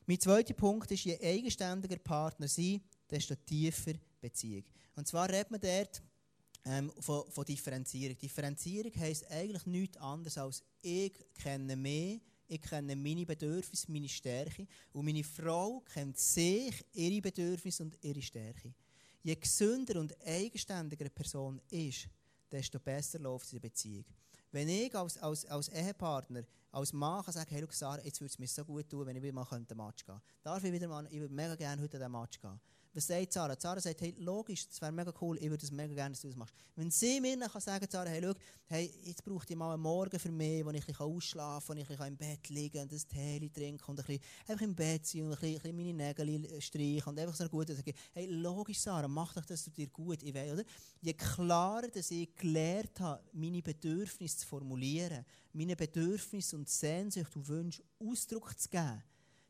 [0.06, 4.64] Mein zweiter Punkt ist, je eigenständiger Partner sein, desto tiefer Beziehung.
[4.96, 6.02] Und zwar redet man dort
[6.64, 8.16] ähm, von, von Differenzierung.
[8.18, 12.20] Differenzierung heisst eigentlich nichts anderes als ich kenne mehr,
[12.50, 18.20] ich kenne meine Bedürfnisse, meine Stärke und meine Frau kennt sich, ihre Bedürfnisse und ihre
[18.20, 18.74] Stärke.
[19.22, 22.08] Je gesünder und eigenständiger eine Person ist,
[22.50, 24.04] desto besser läuft diese Beziehung.
[24.50, 26.42] Wenn ich als, als, als Ehepartner,
[26.72, 29.22] als Mann kann sagen, hey, Sarah, jetzt würde es mir so gut tun, wenn ich
[29.22, 30.22] wieder mal den Match gehen könnte.
[30.42, 32.60] Darf ich wieder mal, ich würde mega gerne heute den Match gehen.
[32.92, 33.54] Was sagt Sarah?
[33.56, 36.26] Sarah sagt, hey, logisch, das wäre mega cool, ich würde es mega gerne, dass du
[36.26, 36.54] das machst.
[36.74, 38.34] Wenn sie mir dann kann sagen Sarah, hey, schau,
[38.66, 41.94] hey, jetzt braucht ihr mal einen Morgen für mich, wo ich ein ausschlafen kann, wo
[41.94, 45.22] ich im Bett liegen und ein Tee trinken und ein bisschen einfach im Bett sein
[45.22, 48.26] und ein bisschen, ein bisschen meine Nägel streichen und einfach so eine gute sagen, hey,
[48.26, 50.20] logisch, Sarah, mach doch das dir gut.
[50.24, 50.64] Ich weiß, oder?
[51.00, 57.46] Je klarer, dass ich gelernt habe, meine Bedürfnisse zu formulieren, meine Bedürfnisse und Sehnsucht und
[57.46, 59.00] Wünsche Ausdruck zu geben,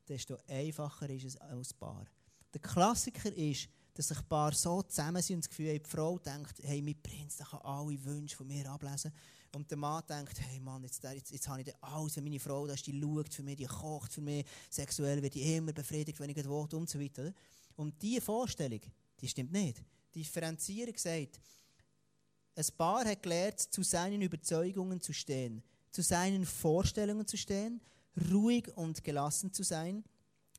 [0.06, 2.06] desto einfacher ist es als Paar.
[2.52, 5.90] Der Klassiker ist, dass sich ein Paar so zusammen sind und das Gefühl haben, die
[5.90, 9.12] Frau denkt, hey, mein Prinz, der kann alle Wünsche von mir ablesen.
[9.52, 12.66] Und der Mann denkt, hey Mann, jetzt, jetzt, jetzt habe ich alles, wenn meine Frau
[12.66, 16.20] da ist, die schaut für mich, die kocht für mich, sexuell wird die immer befriedigt,
[16.20, 17.32] wenn ich will und so weiter.
[17.76, 18.80] Und diese Vorstellung,
[19.20, 19.82] die stimmt nicht.
[20.14, 21.40] Die Differenzierung sagt,
[22.54, 27.80] ein Paar hat gelernt, zu seinen Überzeugungen zu stehen, zu seinen Vorstellungen zu stehen,
[28.30, 30.04] ruhig und gelassen zu sein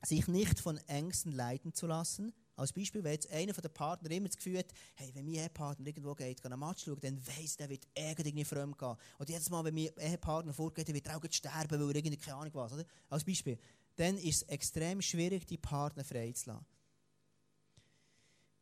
[0.04, 2.34] sich nicht von Ängsten leiten zu lassen.
[2.56, 5.88] Als Beispiel, wenn jetzt einer der Partner immer das Gefühl hat, hey, wenn mein Ehepartner
[5.88, 8.96] irgendwo geht, kann einen Match schauen, dann weiss der wird irgendwie fremd gehen.
[9.18, 12.18] Und jedes Mal, wenn mein Ehepartner vorgeht, dann wird er auch sterben, weil er irgendwie
[12.18, 12.74] keine Ahnung was.
[12.74, 12.86] Oder?
[13.10, 13.58] Als Beispiel.
[13.96, 16.66] Dann ist es extrem schwierig, die Partner freizulassen.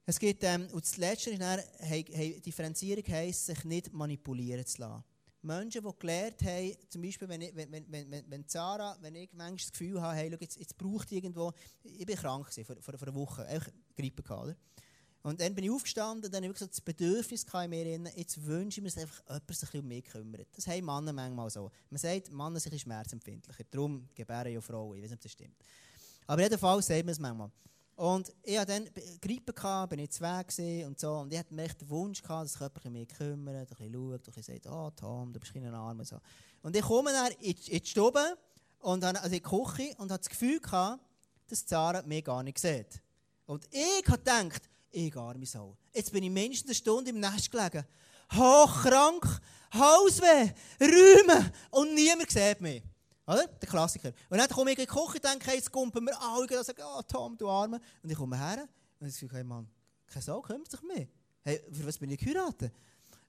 [0.06, 4.66] Es gibt, ähm, und das Letzte ist dann, hey, hey, Differenzierung heisst, sich nicht manipulieren
[4.66, 5.04] zu lassen.
[5.42, 9.30] Menschen, die gelernt haben, zum Beispiel, wenn, ich, wenn, wenn, wenn, wenn Sarah, wenn ich
[9.34, 12.98] manchmal das Gefühl habe, hey, schau, jetzt, jetzt braucht irgendwo, ich bin krank vor, vor,
[12.98, 14.56] vor einer Woche, einfach Grippe gehabt?
[15.22, 18.84] Und dann bin ich aufgestanden dann habe ich das Bedürfnis in mir, jetzt wünsche ich
[18.84, 20.48] mir, dass einfach jemand sich um mich kümmert.
[20.56, 21.70] Das haben Männer manchmal so.
[21.90, 25.58] Man sagt, Männer sind schmerzempfindlicher, darum gebären ja Frauen, ich weiß nicht, ob das stimmt.
[26.26, 27.52] Aber jedenfalls sagt man es manchmal.
[28.00, 28.90] Und ich hatte dann
[29.20, 30.48] Grippe, gehabt, bin jetzt weg
[30.88, 31.16] und so.
[31.16, 33.94] Und ich hatte echt den Wunsch, gehabt, dass sich jemand um mich kümmert, ein bisschen
[33.94, 36.18] schaut, ein bisschen sagt, oh Tom, du bist kein Arm und so.
[36.62, 38.38] Und ich komme dann in, in die Stube,
[38.80, 41.04] und dann, also in die Küche und hatte das Gefühl, gehabt,
[41.48, 43.02] dass Zara mich gar nicht sieht.
[43.46, 45.76] Und ich habe gedacht, ich arme Sau.
[45.94, 47.84] Jetzt bin ich mindestens eine Stunde im Nest gelegen.
[48.34, 49.26] Hochkrank,
[49.74, 52.82] Hausweh, Räume und niemand sieht mich.
[53.30, 53.46] Oder?
[53.48, 54.12] Der Klassiker.
[54.30, 56.82] Und dann komme ich in die Küche und denke, jetzt kumpen wir alle und sagen,
[56.84, 57.80] oh Tom, du Arme.
[58.02, 58.68] Und ich komme her
[59.00, 59.70] und ich sage, hey Mann,
[60.08, 61.08] keine Sau kümmert sich mehr.
[61.44, 62.74] Hey, für was bin ich geheiratet?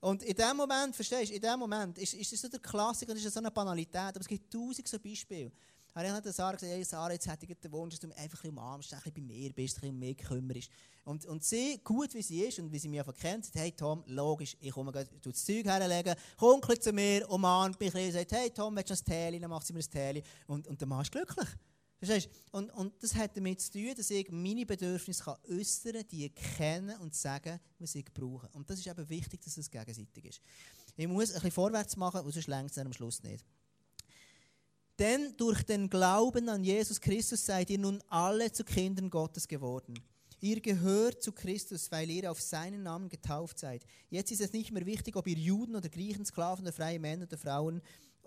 [0.00, 3.14] Und in dem Moment, verstehst du, in dem Moment ist, ist das so der Klassiker,
[3.14, 5.52] ist das so eine Banalität, aber es gibt tausend so Beispiele.
[5.94, 8.16] Aber ich habe Sarah gesagt, hey Sarah, jetzt hätte ich den Wunsch, dass du mich
[8.16, 10.70] einfach ein umarmst, ein bisschen bei mir bist, ein bisschen um mich kümmerst.
[11.04, 13.72] Und, und sie, gut wie sie ist und wie sie mich einfach kennt, sagt, hey
[13.72, 18.32] Tom, logisch, ich komme, du das Zeug herlegen, komm zu mir, umarmt mich und sagt,
[18.32, 19.40] hey Tom, willst du ein Täli?
[19.40, 20.22] Dann macht sie mir ein Täli.
[20.46, 21.48] Und, und der Mann ist glücklich.
[21.98, 22.58] Verstehst du?
[22.58, 26.30] Und, und das hat damit zu tun, dass ich meine Bedürfnisse kann äußern kann, die
[26.30, 28.48] kennen und sagen, was ich brauche.
[28.52, 30.40] Und das ist eben wichtig, dass es gegenseitig ist.
[30.96, 33.44] Ich muss ein bisschen vorwärts machen, sonst längst es am Schluss nicht.
[35.00, 39.94] Denn durch den Glauben an Jesus Christus seid ihr nun alle zu Kindern Gottes geworden.
[40.42, 43.82] Ihr gehört zu Christus, weil ihr auf seinen Namen getauft seid.
[44.10, 47.24] Jetzt ist es nicht mehr wichtig, ob ihr Juden oder Griechen, Sklaven oder freie Männer
[47.24, 47.80] oder Frauen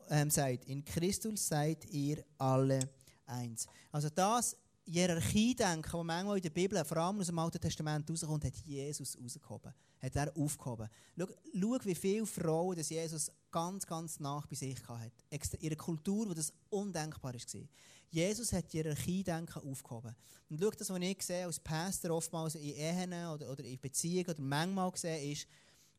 [0.10, 0.66] ähm, seid.
[0.66, 2.80] In Christus seid ihr alle
[3.28, 3.68] eins.
[3.92, 8.44] Also das Hierarchie-Denken, das manchmal in der Bibel, vor allem aus dem Alten Testament rauskommt,
[8.44, 9.74] hat Jesus rausgehoben.
[10.00, 10.90] Hat er aufgehoben.
[11.18, 15.12] Schau, schau, wie viele Frauen das Jesus ganz, ganz nach bei sich hatte.
[15.60, 17.62] In einer Kultur, wo das undenkbar war.
[18.10, 20.16] Jesus hat Hierarchie-Denken aufgehoben.
[20.50, 24.30] Und schau, das, was ich sehe als Pastor oftmals in Ehen oder, oder in Beziehungen
[24.30, 25.48] oder manchmal sehe, ist,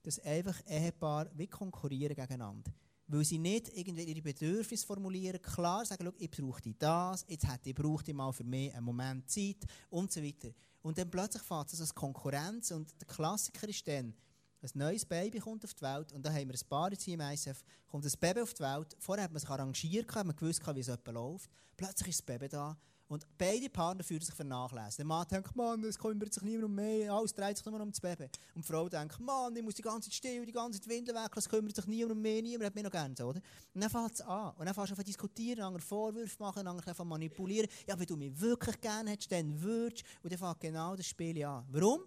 [0.02, 2.70] dass einfach Ehepaare wie konkurrieren gegeneinander.
[3.06, 7.74] Weil sie nicht irgendwie ihre Bedürfnisse formulieren, klar sagen, ich brauche das, jetzt hätte ich,
[7.74, 10.48] brauche ich mal für mich einen Moment Zeit und so weiter.
[10.82, 14.14] Und dann plötzlich fängt es als Konkurrenz und der Klassiker ist dann,
[14.62, 17.14] ein neues Baby kommt auf die Welt und da haben wir ein Paar jetzt hier
[17.14, 20.34] im ISF, kommt ein Baby auf die Welt, vorher hat man sich arrangiert, hat man
[20.34, 22.74] gewusst, wie es läuft, plötzlich ist das Baby da
[23.06, 24.98] und beide Partner fühlen sich vernachlässigt.
[24.98, 27.90] Der Mann denkt, Mann, es kümmert sich niemand um mich, alles dreht sich nur um
[27.90, 28.28] das Baby.
[28.54, 31.14] Und die Frau denkt, Mann, ich muss die ganze Zeit stehen, die ganze Zeit Windel
[31.14, 33.12] weg, es kümmert sich niemand um mich, niemand hat mich noch gern.
[33.12, 33.40] Oder?
[33.74, 34.54] Und dann fängt es an.
[34.56, 37.68] Und dann fängst du an zu diskutieren, andere Vorwürfe machen, andere manipulieren.
[37.86, 41.44] Ja, wenn du mich wirklich gerne hättest, dann würdest Und dann fängt genau das Spiel
[41.44, 41.66] an.
[41.68, 42.04] Warum?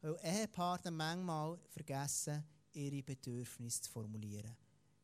[0.00, 4.56] Weil Ehepartner manchmal vergessen, ihre Bedürfnisse zu formulieren.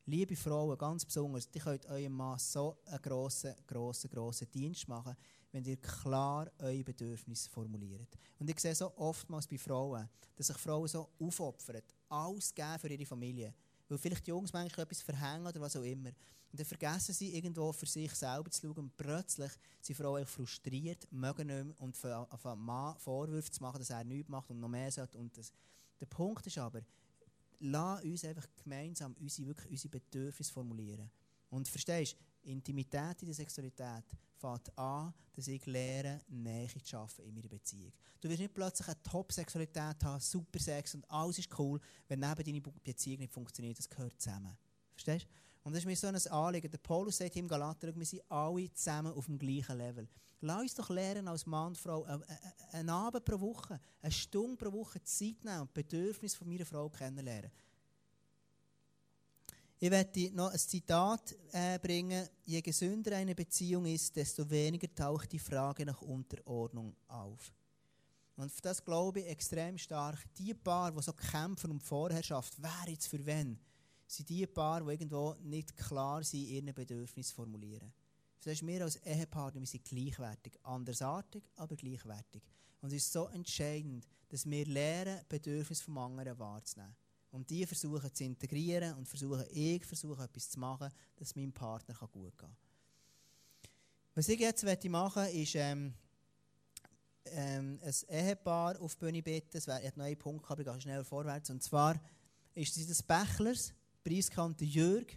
[0.09, 5.17] Liebe Frauen, ganz besonders, die könnt eurem Mann so einen grossen, grossen, grossen Dienst machen,
[5.51, 8.17] wenn ihr klar eure Bedürfnisse formuliert.
[8.39, 12.87] Und ich sehe so oftmals bei Frauen, dass sich Frauen so aufopfern, alles geben für
[12.87, 13.53] ihre Familie.
[13.89, 16.11] Weil vielleicht die Jungs manchmal etwas verhängen oder was auch immer.
[16.51, 19.51] Und dann vergessen sie irgendwo für sich selber zu schauen und plötzlich
[19.81, 24.29] sind Frauen frustriert, mögen nicht mehr und fangen Mann Vorwürfe zu machen, dass er nichts
[24.29, 25.17] macht und noch mehr sollte.
[25.17, 25.51] Und das.
[25.99, 26.79] Der Punkt ist aber,
[27.59, 31.09] lass uns einfach gemeinsam unsere, wirklich unsere Bedürfnisse formulieren.
[31.49, 34.05] Und verstehst du, Intimität in der Sexualität
[34.37, 37.91] fängt an, dass ich lerne, Nähe zu schaffen in meiner Beziehung.
[38.21, 42.43] Du wirst nicht plötzlich eine Top-Sexualität haben, super Sex und alles ist cool, wenn neben
[42.43, 43.77] deiner Beziehung nicht funktioniert.
[43.77, 44.57] Das gehört zusammen.
[44.91, 45.46] Verstehst du?
[45.67, 46.71] Und das ist mir so ein Anliegen.
[46.71, 50.07] Der Paulus sagt im Galater, wir sind alle zusammen auf dem gleichen Level.
[50.39, 52.07] Lass uns doch lernen, als Mann und Frau,
[52.71, 56.87] einen Abend pro Woche, eine Stunde pro Woche Zeit nehmen und Bedürfnisse von meiner Frau
[56.87, 57.51] kennenlernen.
[59.77, 62.29] Ich werde noch ein Zitat äh, bringen.
[62.45, 67.51] Je gesünder eine Beziehung ist, desto weniger taucht die Frage nach Unterordnung auf.
[68.37, 70.33] Und für das glaube ich extrem stark.
[70.37, 73.59] Die Paar, die so kämpfen um Vorherrschaft, wer jetzt für wen,
[74.07, 77.91] sind die Paar, die irgendwo nicht klar sind, ihre Bedürfnisse formulieren.
[78.39, 80.57] Das heißt, wir als Ehepartner wir sind gleichwertig.
[80.63, 82.41] Andersartig, aber gleichwertig.
[82.81, 86.95] Und es ist so entscheidend, dass wir lernen, Bedürfnisse vom anderen wahrzunehmen.
[87.31, 91.93] Und die versuchen zu integrieren und versuchen, ich versuche etwas zu machen, dass meinem Partner
[91.95, 92.55] gut gehen kann.
[94.15, 95.93] Was ich jetzt machen möchte, ist ähm,
[97.25, 99.57] ähm, ein Ehepaar auf die Bühne bitten.
[99.57, 101.49] Es wäre noch ein Punkt, aber ich gehe schnell vorwärts.
[101.49, 102.01] Und zwar
[102.53, 103.73] ist es das Bächlers,
[104.07, 105.07] Priska und Jürg.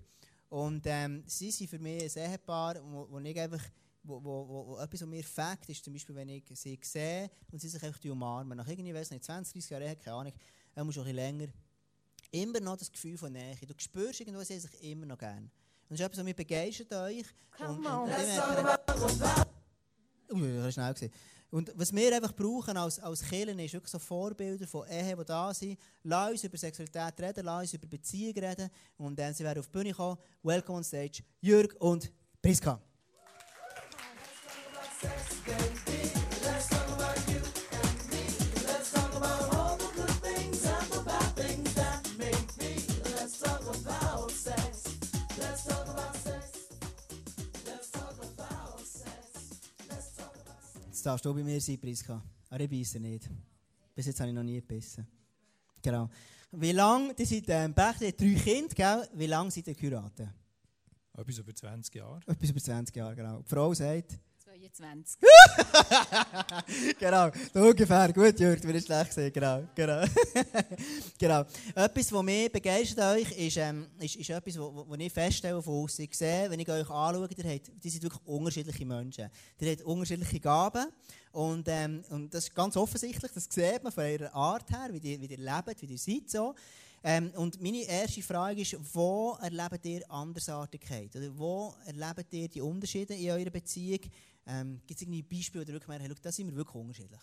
[0.48, 3.62] Und ähm, sie sind für mich ein Ehepaar, wo, wo ich einfach,
[4.02, 7.30] wo, wo, wo, wo etwas, was mir fängt, ist zum Beispiel, wenn ich sie sehe
[7.52, 8.58] und sie sich einfach umarmen.
[8.58, 10.32] Nach irgendwie, weiß nicht, 20, 30 Jahren, keine Ahnung,
[10.74, 11.52] er muss schon ein bisschen länger,
[12.32, 13.54] immer noch das Gefühl von Nähe.
[13.54, 15.44] Du spürst irgendwo, sie sich immer noch gern.
[15.44, 15.50] Und
[15.90, 17.26] das ist etwas, was mich begeistert euch.
[17.56, 18.02] Come und, on.
[18.02, 18.12] Und,
[20.32, 21.12] und, und, uh, schnell gesehen.
[21.12, 25.24] Und was wir einfach brauchen als, als Kirchen ist wirklich so Vorbilder von Ehen, die
[25.24, 25.78] da sind.
[26.04, 28.70] Lass uns über Sexualität reden, lass uns über Beziehungen reden.
[28.96, 30.18] Und dann sie werden auf die Bühne kommen.
[30.42, 32.80] Welcome on stage, Jürg und Priska.
[51.00, 52.22] Jetzt darfst du bei mir sein, Priska.
[52.50, 53.26] Aber ich beiße nicht.
[53.94, 55.06] Bis jetzt habe ich noch nie gebissen.
[55.80, 56.10] Genau.
[56.52, 59.08] Wie lange, die sind ähm, Pächter, drei Kinder, gell?
[59.14, 60.28] Wie lange seid ihr geheiratet?
[61.16, 62.20] Etwas über 20 Jahre.
[62.26, 63.40] Etwas über 20 Jahre, genau.
[63.40, 64.18] Die Frau sagt...
[64.68, 65.20] 22.
[66.98, 68.12] genau, ungefähr.
[68.12, 69.32] Gut, Jürg, du wirst schlecht gesehen.
[69.32, 70.04] Genau, genau.
[71.18, 71.44] genau.
[71.74, 75.98] Etwas, was mich begeistert euch, ist, ähm, ist, ist etwas, was ich feststelle von uns.
[75.98, 79.30] Ich sehe, wenn ich euch anschaue, habt, die sind wirklich unterschiedliche Menschen.
[79.60, 80.86] Ihr habt unterschiedliche Gaben.
[81.32, 84.98] Und, ähm, und das ist ganz offensichtlich, das sieht man von eurer Art her, wie
[84.98, 86.28] ihr, wie lebt, wie ihr seid.
[86.28, 86.54] So.
[87.02, 91.14] Ähm, und meine erste Frage ist, wo erlebt ihr Andersartigkeit?
[91.16, 94.00] Oder wo erlebt ihr die Unterschiede in eurer Beziehung?
[94.50, 96.12] Ähm, Gibt es irgendwie Beispiele oder Rückmeldungen?
[96.12, 97.20] Hey, da sind wir wirklich unterschiedlich.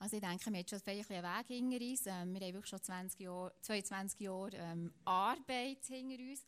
[0.00, 2.06] Also ich denke, wir haben schon einen Weg hinter uns.
[2.06, 6.44] Ähm, wir haben wirklich schon 20 Jahre, 22 Jahre ähm, Arbeit hinter uns.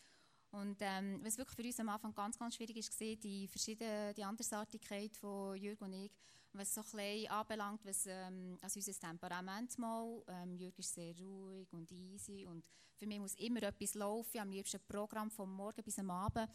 [0.50, 4.24] Und ähm, was wirklich für uns am Anfang ganz, ganz schwierig ist, die verschiedene, die
[4.24, 6.10] Andersartigkeit von Jürg und ich,
[6.52, 10.20] was so ein anbelangt, was ähm, also unser Temperament mal.
[10.26, 12.64] Ähm, Jürg ist sehr ruhig und easy und
[12.96, 16.50] für mich muss immer etwas laufen, am liebsten Programm vom Morgen bis am Abend.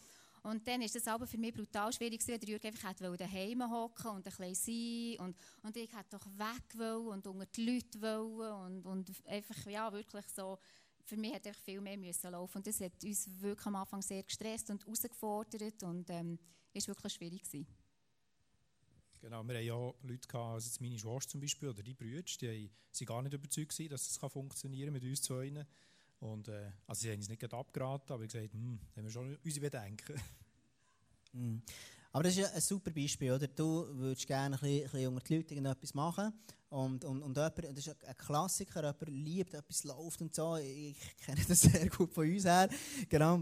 [0.46, 4.12] Und dann ist das aber für mich brutal schwierig, weil der Jürg einfach daheim hocken
[4.12, 8.84] und ein bisschen sein und, und ich hätte doch weg und unter die Leute wollen
[8.84, 10.60] und, und einfach, ja, wirklich so,
[11.04, 14.22] für mich hätte viel mehr müssen laufen und das hat uns wirklich am Anfang sehr
[14.22, 16.38] gestresst und herausgefordert und ähm,
[16.74, 17.66] ist wirklich schwierig gewesen.
[19.22, 23.06] Genau, wir haben ja Leute also meine Schwester zum Beispiel oder die Brüder, die waren
[23.08, 25.66] gar nicht überzeugt, dass es funktionieren kann mit uns zwei.
[26.20, 29.70] Und, äh, also sie haben es nicht abgeraten, aber gesagt, hm, haben wir schon unsere
[29.70, 30.20] Bedenken.
[31.34, 31.58] Mm.
[32.16, 33.46] Aber das ist ja ein super Beispiel, oder?
[33.46, 36.32] Du würdest gerne ein bisschen, die Leute etwas machen
[36.70, 40.56] und, und, und jemand, das ist ein Klassiker, jemand liebt, etwas läuft und so.
[40.56, 42.70] Ich kenne das sehr gut von uns her.
[43.10, 43.42] Genau.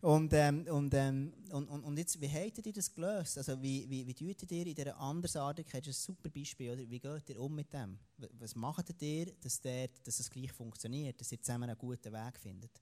[0.00, 3.36] Und, ähm, und, ähm, und, und, und jetzt, wie habt ihr das gelöst?
[3.36, 5.86] Also, wie, wie, wie tut ihr in dieser Andersartigkeit?
[5.86, 6.88] Das ist ein super Beispiel, oder?
[6.88, 7.98] Wie geht ihr um mit dem?
[8.38, 12.38] Was macht ihr, dass, der, dass es gleich funktioniert, dass ihr zusammen einen guten Weg
[12.38, 12.80] findet?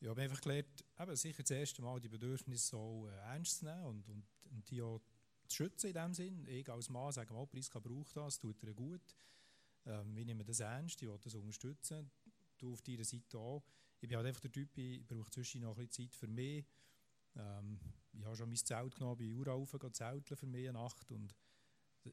[0.00, 3.58] Ja, ich habe einfach gelernt, eben sicher das erste Mal die Bedürfnisse so äh, ernst
[3.58, 5.00] zu nehmen und, und, und die auch
[5.46, 6.46] zu schützen in dem Sinn.
[6.46, 9.16] Ich als Mann sage mal, Priska braucht das, tut ihr gut.
[9.86, 12.10] Ähm, ich nehme das ernst, ich will das unterstützen.
[12.58, 13.64] Du auf deiner Seite auch.
[14.00, 16.64] Ich bin halt einfach der Typ, ich brauche zwischen noch ein bisschen Zeit für mich.
[17.36, 17.78] Ähm,
[18.12, 21.34] ich habe schon mein Zelt genommen, bei Jura zelteln für mich eine Nacht und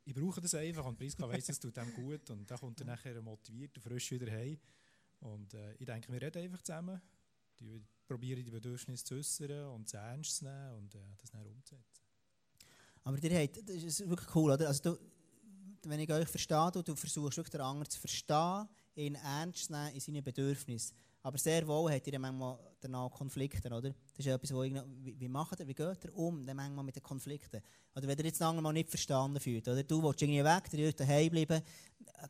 [0.04, 2.86] ich brauche das einfach und Priska weiss, es tut dem gut und dann kommt er
[2.86, 4.60] nachher motiviert und frisch wieder heim.
[5.22, 7.02] Und äh, ich denke, wir reden einfach zusammen
[7.60, 11.46] die probieren die Bedürfnisse zu äußern und zu ernst zu nehmen und äh, das dann
[11.46, 12.05] umzusetzen.
[13.06, 14.68] Aber ihr habt, das ist wirklich cool, oder?
[14.68, 15.00] Also du,
[15.84, 19.74] wenn ich euch verstehe, du, du versuchst wirklich den anderen zu verstehen, ihn ernst zu
[19.74, 20.98] nehmen in seinen Bedürfnissen.
[21.22, 23.94] Aber sehr wohl hat ihr manchmal danach Konflikte, oder?
[24.16, 26.96] Das ist etwas, wo ich, wie, macht ihr, wie geht ihr um dann manchmal mit
[26.96, 27.62] den Konflikten?
[27.96, 29.84] Oder wenn ihr jetzt lange mal nicht verstanden fühlt, oder?
[29.84, 31.62] Du willst irgendwie weg, der willst daheim bleiben,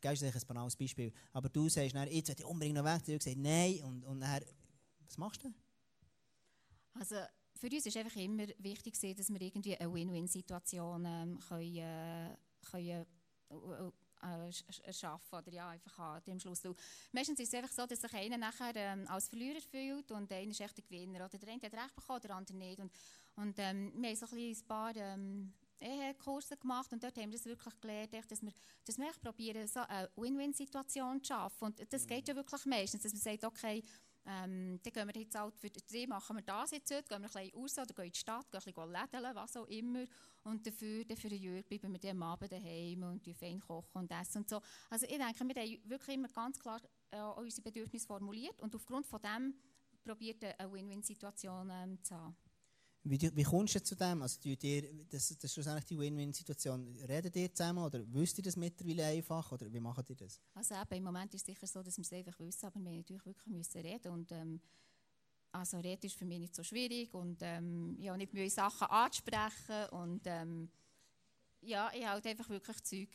[0.02, 3.04] das ist ein banales Beispiel, aber du sagst dann, jetzt will ich unbedingt noch weg,
[3.06, 4.42] der sagt nein und, und dann
[5.06, 5.54] was machst du?
[6.94, 7.16] Also
[7.58, 12.36] für uns ist einfach immer wichtig, dass wir irgendwie eine Win-Win-Situation ähm, können, äh,
[12.70, 13.06] können
[13.50, 13.92] äh,
[14.22, 16.64] äh, schaffen oder ja, einfach dem Schluss.
[17.12, 20.52] meistens ist es einfach so, dass sich einer nachher ähm, als Verlierer fühlt und einer
[20.52, 21.26] ist echt der Gewinner.
[21.26, 22.80] Oder der eine hat recht bekommen, der andere nicht.
[22.80, 22.92] Und,
[23.36, 27.38] und ähm, wir haben so ein, ein paar ähm, Ehekurse gemacht und dort haben wir
[27.38, 28.52] das wirklich gelernt, dass wir,
[28.86, 31.66] dass wir probieren, so eine Win-Win-Situation zu schaffen.
[31.66, 33.84] Und das geht ja wirklich meistens, dass man sagt, okay,
[34.26, 37.36] ähm, dann gehen wir jetzt halt für die machen wir das jetzt heute, gehen wir
[37.36, 40.06] ein bisschen raus oder gehen in die Stadt, gehen ein bisschen lädeln, was auch immer.
[40.44, 44.02] Und dafür, dann für ein Jahr bleiben wir dann am Abend daheim und fein kochen
[44.02, 44.62] und essen und so.
[44.90, 49.06] Also ich denke, wir haben wirklich immer ganz klar äh, unsere Bedürfnisse formuliert und aufgrund
[49.06, 49.54] von dem
[50.04, 52.36] probiert eine Win-Win-Situation ähm, zu haben.
[53.08, 54.24] Wie, wie kommst du zu dem?
[54.24, 56.98] Also, ihr, das, das ist schlussendlich die Win-Win-Situation.
[57.08, 59.52] Redet ihr zusammen oder wisst ihr das mittlerweile einfach?
[59.52, 60.42] Oder wie macht ihr das?
[60.56, 62.82] Also eben, im Moment ist es sicher so, dass wir es einfach wissen, aber wir
[62.82, 64.12] müssen natürlich wirklich müssen reden.
[64.12, 64.60] Und, ähm,
[65.52, 69.86] also reden ist für mich nicht so schwierig und ähm, ja, nicht neue Sachen anzusprechen.
[69.92, 70.72] Und ähm,
[71.62, 73.10] ja, ich habe halt einfach wirklich Zeug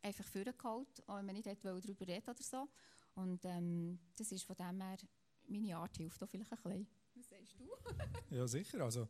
[0.00, 2.68] einfach vorgeholt, auch wenn man nicht darüber reden oder so.
[3.16, 4.96] Und ähm, das ist von dem her,
[5.48, 7.03] meine Art hilft auch vielleicht ein bisschen.
[7.44, 7.66] Sagst du?
[8.36, 8.80] ja, sicher.
[8.80, 9.08] Also,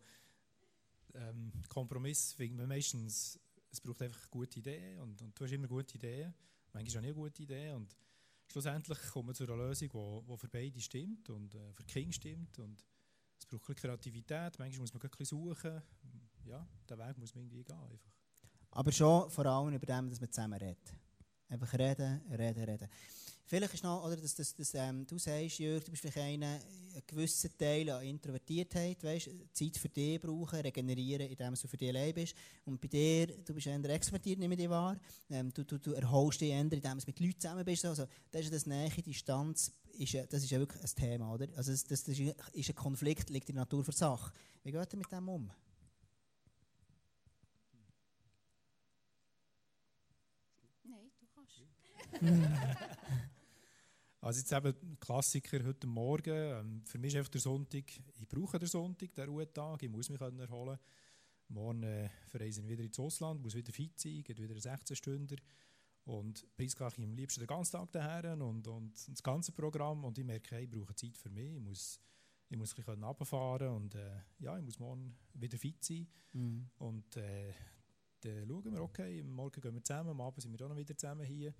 [1.14, 3.38] ähm, Kompromiss finden wir meistens,
[3.70, 6.34] es braucht einfach gute Ideen und, und du hast immer gute Ideen.
[6.72, 7.96] Manchmal auch nie gute Ideen und
[8.50, 9.88] schlussendlich kommen wir zu einer Lösung,
[10.28, 12.84] die für beide stimmt und äh, für King stimmt und
[13.38, 15.82] es braucht ein Kreativität, manchmal muss man ein bisschen suchen.
[16.44, 17.76] Ja, den Weg muss man irgendwie gehen.
[17.76, 18.12] Einfach.
[18.72, 20.94] Aber schon vor allem über dem, dass man zusammen redet.
[21.54, 22.88] Einfach reden, reden, reden.
[23.46, 26.46] Vielleicht ist noch, oder, dass, dass, dass ähm, du sagst, Jörg, du bist vielleicht einer,
[26.46, 31.90] einen gewissen Teil an Introvertiertheit, weißt, Zeit für dich brauchen, regenerieren, indem du für dich
[31.90, 32.34] allein bist.
[32.64, 34.98] Und bei dir, du bist eher extrovertiert, nehme ich dich wahr.
[35.30, 37.84] Ähm, du, du, du erholst dich eher, indem du mit Leuten zusammen bist.
[37.84, 41.46] Also, das ist das Nähe, Distanz, ist, das ist ja wirklich ein Thema, oder?
[41.54, 44.32] Also, das, das ist ein Konflikt, liegt in der Natur für Sache.
[44.64, 45.52] Wie geht ihr mit dem um?
[50.82, 51.60] Nein, du kannst.
[54.24, 56.32] Also jetzt eben Klassiker heute Morgen.
[56.32, 57.84] Ähm, für mich ist einfach der Sonntag,
[58.18, 60.78] ich brauche den Sonntag, den Ruhetag, ich muss mich erholen.
[61.48, 65.36] Morgen äh, verreisen wir wieder ins Ausland, muss wieder fit sein, geht wieder 16 Stunden.
[66.06, 70.04] Und Priska ich am liebsten den ganzen Tag daher und, und das ganze Programm.
[70.04, 71.52] Und ich merke, hey, ich brauche Zeit für mich.
[71.52, 72.00] Ich muss,
[72.48, 76.06] ich muss ein bisschen runterfahren und äh, ja, ich muss morgen wieder fit sein.
[76.32, 76.70] Mhm.
[76.78, 77.52] Und äh,
[78.20, 80.96] dann schauen wir, okay, morgen gehen wir zusammen, am Abend sind wir auch noch wieder
[80.96, 81.52] zusammen hier.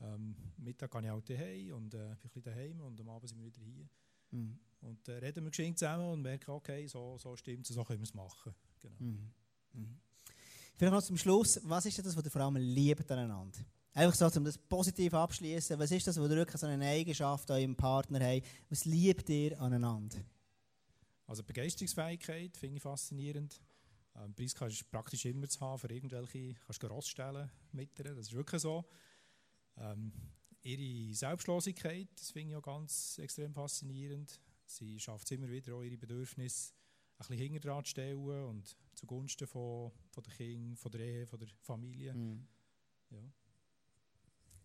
[0.00, 3.38] Ähm, Mittag gehe ich auch daheim und äh, bin ein daheim und am Abend sind
[3.38, 3.88] wir wieder hier.
[4.30, 4.58] Mhm.
[4.80, 8.00] Und äh, reden wir geschwind zusammen und merken, okay, so, so stimmt es, so können
[8.00, 8.54] wir es machen.
[8.80, 8.96] Genau.
[8.98, 9.30] Mhm.
[9.74, 9.98] Mhm.
[10.76, 13.58] Vielleicht noch zum Schluss, was ist das, was ihr vor allem liebt aneinander?
[13.92, 15.78] Einfach so, um das positiv abschließen.
[15.78, 18.46] Was ist das, was ihr wirklich so eine Eigenschaft an eurem Partner habt?
[18.70, 20.16] Was liebt ihr aneinander?
[21.26, 23.60] Also Begeisterungsfähigkeit finde ich faszinierend.
[24.16, 28.04] Ähm, Preis kannst du praktisch immer zu haben für irgendwelche, kannst du rausstellen mit ihr,
[28.04, 28.84] das ist wirklich so.
[29.80, 30.12] Ähm,
[30.62, 34.40] ihre Selbstlosigkeit, das finde ich auch ganz extrem faszinierend.
[34.66, 36.72] Sie schafft es immer wieder, auch ihre Bedürfnisse
[37.18, 41.26] ein bisschen hinter dran zu stellen und zugunsten von, von den Kindern, von der Ehe,
[41.26, 42.14] von der Familie.
[42.14, 42.46] Mhm.
[43.10, 43.18] Ja.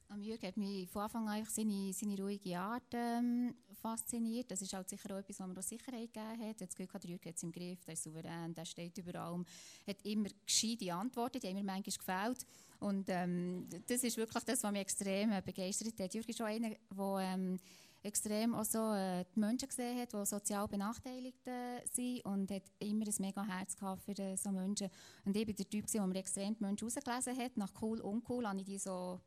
[0.07, 4.51] Am Jürgen hat mich von Anfang an seine, seine ruhige Art ähm, fasziniert.
[4.51, 6.61] Das ist halt sicher auch etwas, was mir auch Sicherheit gegeben hat.
[6.61, 9.45] Jetzt Glück, der hat es im Griff, der ist souverän, der steht über allem,
[9.87, 12.45] hat immer gescheite Antworten, die haben mir manchmal gefällt.
[12.79, 16.13] Und ähm, das ist wirklich das, was mich extrem äh, begeistert hat.
[16.13, 17.57] Jürgen ist auch einer, der ähm,
[18.03, 22.63] extrem auch so, äh, die Menschen gesehen hat, die sozial benachteiligt äh, sind und hat
[22.77, 24.89] immer ein mega Herz gehabt für äh, so Menschen.
[25.25, 28.47] Und ich war der Typ, der mir extrem die Menschen rausgelesen hat, nach cool, uncool,
[28.47, 29.19] habe ich die so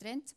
[0.00, 0.34] getrennt.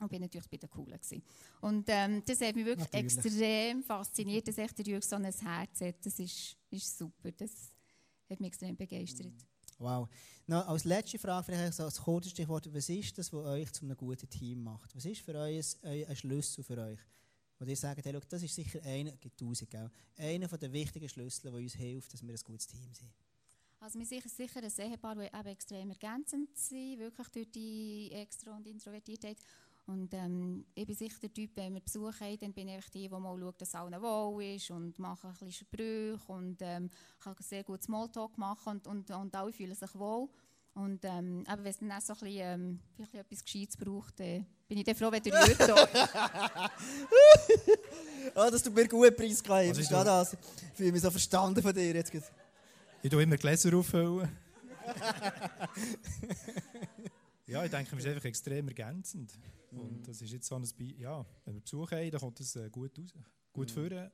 [0.00, 0.98] Und bin natürlich bei den Coolen.
[0.98, 1.22] Gewesen.
[1.60, 3.16] Und ähm, das hat mich wirklich natürlich.
[3.16, 5.96] extrem fasziniert, dass echt der Jürg so ein Herz hat.
[6.04, 7.30] Das ist, ist super.
[7.32, 7.50] Das
[8.30, 9.34] hat mich extrem begeistert.
[9.78, 10.08] Wow.
[10.46, 13.84] Noch als letzte Frage, vielleicht so als kurzes Stichwort, was ist das, was euch zu
[13.84, 14.94] einem guten Team macht?
[14.94, 16.98] Was ist für euch ein Schlüssel für euch?
[17.58, 19.90] Wo ihr sagt, hey, das ist sicher einer, gibt tausend, gell?
[20.16, 23.12] einer der wichtigen Schlüssel, der uns hilft, dass wir ein gutes Team sind.
[23.82, 28.54] Also wir sind sicher ein Ehepaar, das eben extrem ergänzend sind, wirklich durch die Extra-
[28.54, 29.38] und Introvertiertheit.
[29.86, 33.08] Und ähm, ich bin sicher der Typ, wenn wir Besuch haben, dann bin ich die,
[33.08, 37.34] die mal schaut, dass allen wohl ist und mache ein bisschen Sprüche und ähm, kann
[37.40, 40.28] sehr gut Smalltalk machen und, und, und alle fühlen sich wohl.
[40.74, 44.20] Und ähm, aber wenn es dann auch so ein bisschen, ähm, vielleicht etwas Gescheites braucht,
[44.20, 45.88] dann bin ich dann froh, wenn Jürg da
[48.36, 49.70] oh, Das tut mir gut, preisgegeben.
[49.70, 50.34] Also ich das.
[50.34, 50.38] Ich
[50.74, 52.12] fühle mich so verstanden von dir jetzt.
[53.02, 54.28] Ich tue immer Gläser auffüllen.
[57.46, 59.38] ja, ich denke, wir sind einfach extrem ergänzend.
[59.70, 62.56] Und das ist jetzt so ein Be ja, wenn wir Besuch haben, dann kommt das
[62.56, 63.14] äh, gut raus,
[63.52, 63.72] gut mhm.
[63.72, 64.10] führen.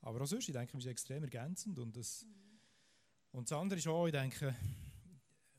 [0.00, 1.78] Aber auch sonst, ich denke, wir sind extrem ergänzend.
[1.78, 2.58] Und das, mhm.
[3.38, 4.56] und das andere ist auch, ich denke,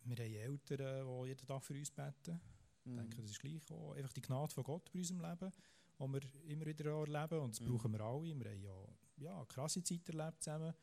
[0.03, 2.41] wir haben Eltern, die jeden Tag für uns beten.
[2.83, 2.91] Mhm.
[2.91, 5.53] Ich denke, das ist gleich auch einfach die Gnade von Gott bei unserem Leben,
[5.99, 7.39] die wir immer wieder erleben.
[7.39, 7.69] Und das mhm.
[7.69, 8.37] brauchen wir alle.
[8.37, 8.75] Wir haben ja,
[9.17, 10.73] ja krasse Zeit erlebt zusammen.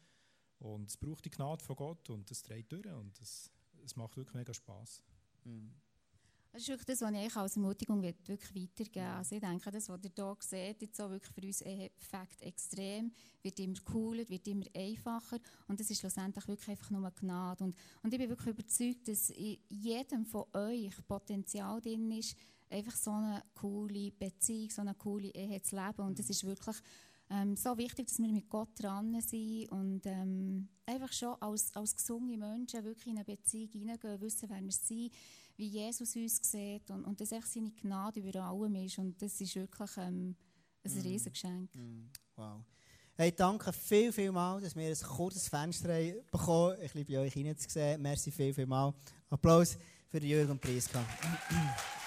[0.58, 2.86] Und es braucht die Gnade von Gott und das dreht durch.
[2.86, 3.50] Und es,
[3.84, 5.02] es macht wirklich mega Spass.
[5.44, 5.72] Mhm.
[6.52, 10.00] Das ist wirklich das, was ich als Ermutigung wirklich weitergeben Also ich denke, das, was
[10.02, 14.64] ihr hier seht, jetzt auch wirklich für uns Effekt extrem, wird immer cooler, wird immer
[14.74, 15.38] einfacher
[15.68, 17.64] und das ist schlussendlich wirklich einfach nur Gnade.
[17.64, 22.34] Und, und ich bin wirklich überzeugt, dass in jedem von euch Potenzial drin ist,
[22.70, 26.76] einfach so eine coole Beziehung, so eine coole Ehe zu leben und es ist wirklich
[27.30, 31.94] ähm, so wichtig, dass wir mit Gott dran sind und ähm, einfach schon als, als
[31.94, 35.12] gesunde Menschen wirklich in eine Beziehung hineingehen, wissen, wer wir sind,
[35.56, 38.98] wie Jesus uns sieht und, und dass echt seine Gnade über allem ist.
[38.98, 40.36] Und das ist wirklich ähm,
[40.84, 41.00] ein mm.
[41.00, 41.74] Riesengeschenk.
[41.74, 42.10] Mm.
[42.36, 42.64] Wow.
[43.16, 45.88] Hey, danke viel, viel mal, dass wir ein kurzes Fenster
[46.30, 48.00] bekommen ein bisschen bei euch hineinzusehen.
[48.00, 48.94] Merci viel, viel mal.
[49.28, 49.76] Applaus
[50.08, 50.62] für Jürgen und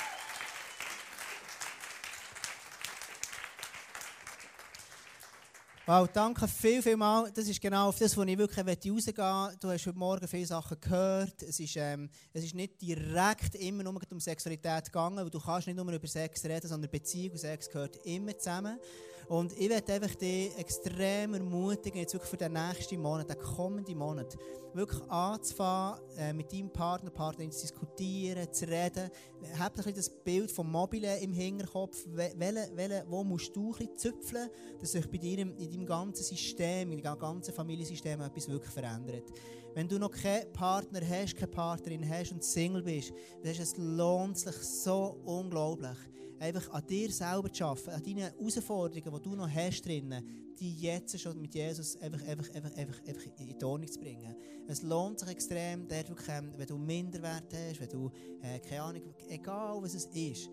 [5.87, 7.31] Wow, danke viel, viel mal.
[7.33, 9.57] Das ist genau auf das, wo ich wirklich rausgehen möchte.
[9.59, 11.41] Du hast heute Morgen viele Sachen gehört.
[11.41, 15.65] Es ist, ähm, es ist nicht direkt immer nur um Sexualität gegangen, weil du kannst
[15.65, 18.77] nicht nur über Sex reden, sondern Beziehung und Sex gehört immer zusammen.
[19.31, 23.97] Und ich werde einfach dich extrem ermutigen, jetzt wirklich für den nächsten Monat, den kommenden
[23.97, 24.37] Monat,
[24.73, 29.09] wirklich anzufangen, äh, mit deinem Partner, Partnerin zu diskutieren, zu reden.
[29.57, 32.03] Habt ein bisschen das Bild vom Mobile im Hinterkopf.
[32.07, 34.49] Welche, welche, wo musst du ein bisschen züpfeln,
[34.81, 39.31] dass sich bei dir in deinem ganzen System, in deinem ganzen Familiensystem etwas wirklich verändert.
[39.73, 44.37] Wenn du noch keinen Partner hast, keine Partnerin hast und Single bist, dann es lohnt
[44.37, 45.97] sich so unglaublich
[46.41, 50.73] einfach an dir selber zu arbeiten, an deinen Herausforderungen, die du noch hast drinnen, die
[50.75, 54.35] jetzt schon mit Jesus einfach, einfach, einfach, einfach, einfach in die Ordnung zu bringen.
[54.67, 56.07] Es lohnt sich extrem, dort,
[56.57, 58.11] wenn du Minderwert hast, wenn du,
[58.41, 60.49] äh, keine Ahnung, egal was es ist,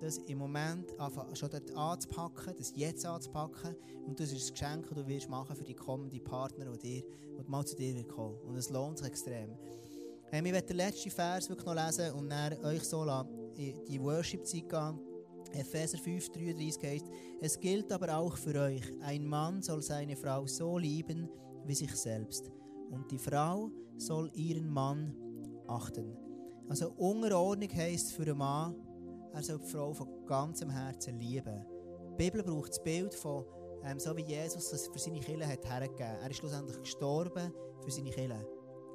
[0.00, 0.92] das im Moment
[1.34, 3.74] schon dort anzupacken, das jetzt anzupacken
[4.06, 7.04] und das ist das Geschenk, das du wirst machen für die kommenden Partner, die, dir,
[7.38, 8.36] die mal zu dir kommen.
[8.46, 9.56] Und es lohnt sich extrem.
[10.30, 13.04] Hey, ich werde den letzten Vers wirklich noch lesen und dann euch so
[13.56, 15.00] in die Worship-Zeit gehen.
[15.52, 17.06] Epheser 5, 33 heißt,
[17.40, 21.28] es gilt aber auch für euch, ein Mann soll seine Frau so lieben
[21.64, 22.50] wie sich selbst
[22.90, 25.14] und die Frau soll ihren Mann
[25.66, 26.16] achten.
[26.68, 28.74] Also Unterordnung heisst für einen Mann,
[29.34, 31.66] er soll die Frau von ganzem Herzen lieben.
[32.12, 33.44] Die Bibel braucht das Bild von,
[33.84, 36.16] ähm, so wie Jesus es für seine Kinder hat hergegeben.
[36.22, 38.44] Er ist schlussendlich gestorben für seine Kinder.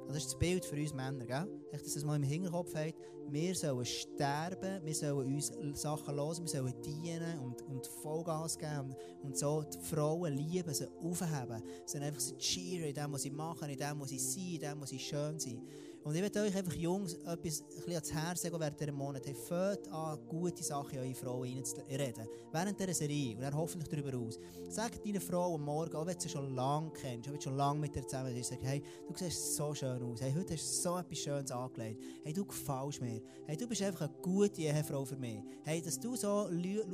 [0.06, 1.46] Das ist das Bild für uns Männer, gell?
[1.70, 2.94] Echt, dass es mal im Hinterkopf hat.
[3.28, 8.80] Wir sollen sterben, wir sollen uns Sachen hören, wir sollen dienen und, und Vollgas geben
[8.80, 11.62] und, und so die Frauen lieben, sie aufheben.
[11.86, 14.60] Sie einfach so cheeren in dem, was sie machen, in dem, was sie sind, in
[14.60, 15.62] dem, was sie schön sind.
[16.02, 19.26] Und ich möchte euch einfach Jungs etwas ein ans Herz legen während dieser Monat.
[19.26, 22.26] Hey, fängt an, gute Sachen in eure Frau reinzureden.
[22.50, 24.38] Während dieser Serie und dann hoffentlich darüber aus.
[24.70, 27.42] Sagt deiner Frau am Morgen, auch wenn du sie schon lange kennst, auch wenn du
[27.42, 30.22] schon lange mit ihr zusammen bist, sag, hey, du siehst so schön aus.
[30.22, 32.02] Hey, heute hast du so etwas Schönes angelegt.
[32.24, 33.20] Hey, du gefällst mir.
[33.46, 35.42] Hey, du bist einfach eine gute Ehefrau für mich.
[35.64, 36.48] Hey, dass du so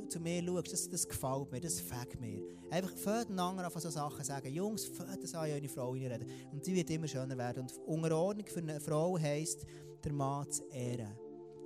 [0.09, 2.43] zu mir schaust, das, das gefällt mir, das fängt mir.
[2.73, 4.53] Einfach fängt einander an so Sachen sagen.
[4.53, 6.27] Jungs, fängt das an, in eure Frau reinreden.
[6.51, 7.63] Und die wird immer schöner werden.
[7.63, 9.67] Und Unterordnung für eine Frau heisst,
[10.05, 11.17] der Mann zu ehren.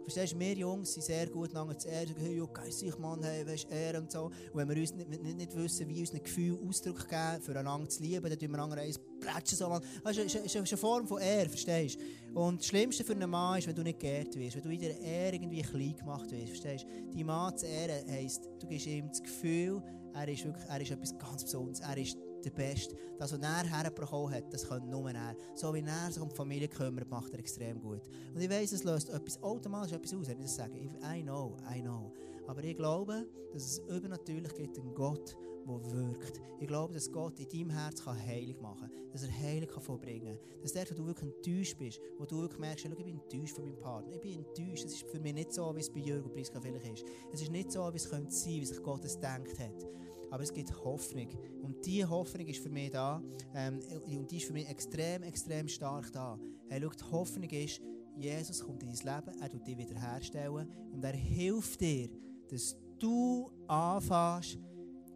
[0.03, 2.15] Verstehst du, wir Jungs sind sehr gut einander zu ehren.
[2.19, 4.25] Hey, ja, geil, ich Mann, hey, weißt Ehren und so.
[4.25, 7.89] Und wenn wir uns nicht, nicht, nicht wissen, wie ein Gefühl Ausdruck geben, für einander
[7.89, 9.83] zu lieben, dann tun wir einander eins plätschen so, Mann.
[10.03, 12.41] Das ist, ist, ist, eine Form von Ehre, verstehst du?
[12.41, 14.81] Und das Schlimmste für einen Mann ist, wenn du nicht geehrt wirst, wenn du in
[14.81, 17.11] der Ehre irgendwie klein gemacht wirst, verstehst du?
[17.17, 19.83] Die Mann zu ehren heisst, du gibst ihm das Gefühl,
[20.15, 21.81] er ist wirklich, er ist etwas ganz Besonderes.
[21.81, 22.97] Er ist der Beste.
[23.19, 25.37] Das, was er herbekommen hat, das kann nur er.
[25.55, 28.03] So wie er sich um die Familie kümmert, macht er extrem gut.
[28.35, 30.79] Und ich weiss, es löst etwas, automatisch etwas aus, wenn ich das sage.
[30.79, 32.13] I know, I know.
[32.47, 35.37] Aber ich glaube, dass es übernatürlich gibt einen Gott,
[35.67, 36.41] der wirkt.
[36.59, 40.39] Ich glaube, dass Gott in deinem Herz heilig machen kann, dass er heilig kann kann.
[40.63, 43.79] Dass der, wo du wirklich enttäuscht bist, wo du merkst, ich bin enttäuscht von meinem
[43.79, 46.61] Partner, ich bin enttäuscht, es ist für mich nicht so, wie es bei Jürgen Priska
[46.61, 47.05] vielleicht ist.
[47.33, 49.87] Es ist nicht so, wie es könnte sein, wie sich Gott es gedacht hat
[50.31, 51.29] aber es gibt Hoffnung.
[51.63, 53.23] Und diese Hoffnung ist für mich da.
[53.55, 56.39] Ähm, und die ist für mich extrem, extrem stark da.
[56.69, 57.81] Hey, schau, die Hoffnung ist,
[58.17, 62.11] Jesus kommt in dein Leben, er tut dich wiederherstellen und er hilft dir,
[62.49, 64.59] dass du anfängst,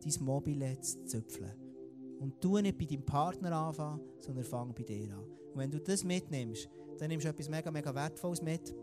[0.02, 1.52] dein Mobile zu züpfeln.
[2.18, 5.24] Und du nicht bei deinem Partner anfangen, sondern fang bei dir an.
[5.52, 8.74] Und wenn du das mitnimmst, dann nimmst du etwas mega, mega Wertvolles mit.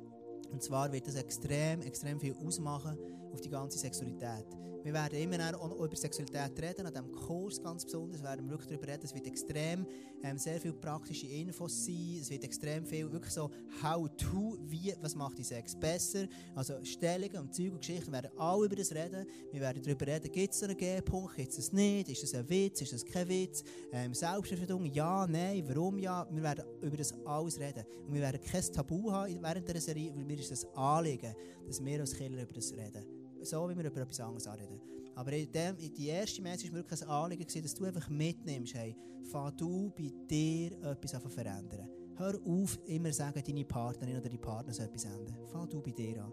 [0.51, 2.97] Und zwar wird das extrem, extrem viel ausmachen
[3.31, 4.45] auf die ganze Sexualität.
[4.83, 8.69] Wir werden immer auch über Sexualität reden, an diesem Kurs ganz besonders werden wir wirklich
[8.69, 9.05] darüber reden.
[9.05, 9.85] Es wird extrem
[10.23, 13.51] ähm, sehr viele praktische Infos sein, es wird extrem viel wirklich so
[13.83, 16.25] How-to, wie, was macht die Sex besser.
[16.55, 19.25] Also Stellungen und Zeug und Geschichten, werden alle über das reden.
[19.51, 22.81] Wir werden darüber reden, gibt es einen G-Punkt, gibt es nicht, ist es ein Witz,
[22.81, 26.27] ist es kein Witz, ähm, Selbsterfüllung, ja, nein, warum ja.
[26.31, 27.85] Wir werden über das alles reden.
[28.07, 31.35] Und wir werden kein Tabu haben während der Serie, weil mir ist das Anliegen,
[31.67, 34.79] dass wir als Killer über das reden so wie wir über etwas anderes reden.
[35.15, 38.73] Aber in dem, in die erste Message war wirklich ein Anliegen, dass du einfach mitnimmst,
[38.73, 41.89] hey, fang du bei dir etwas an zu verändern.
[42.17, 45.37] Hör auf, immer sagen, deine Partnerin oder dein Partner soll etwas ändern.
[45.47, 46.31] Fang du bei dir an.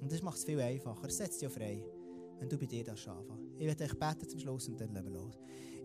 [0.00, 1.06] Und das macht es viel einfacher.
[1.06, 1.82] Es setzt dich frei,
[2.38, 3.52] wenn du bei dir das anfangen.
[3.58, 5.38] Ich werde euch beten zum Schluss und dann leben wir los.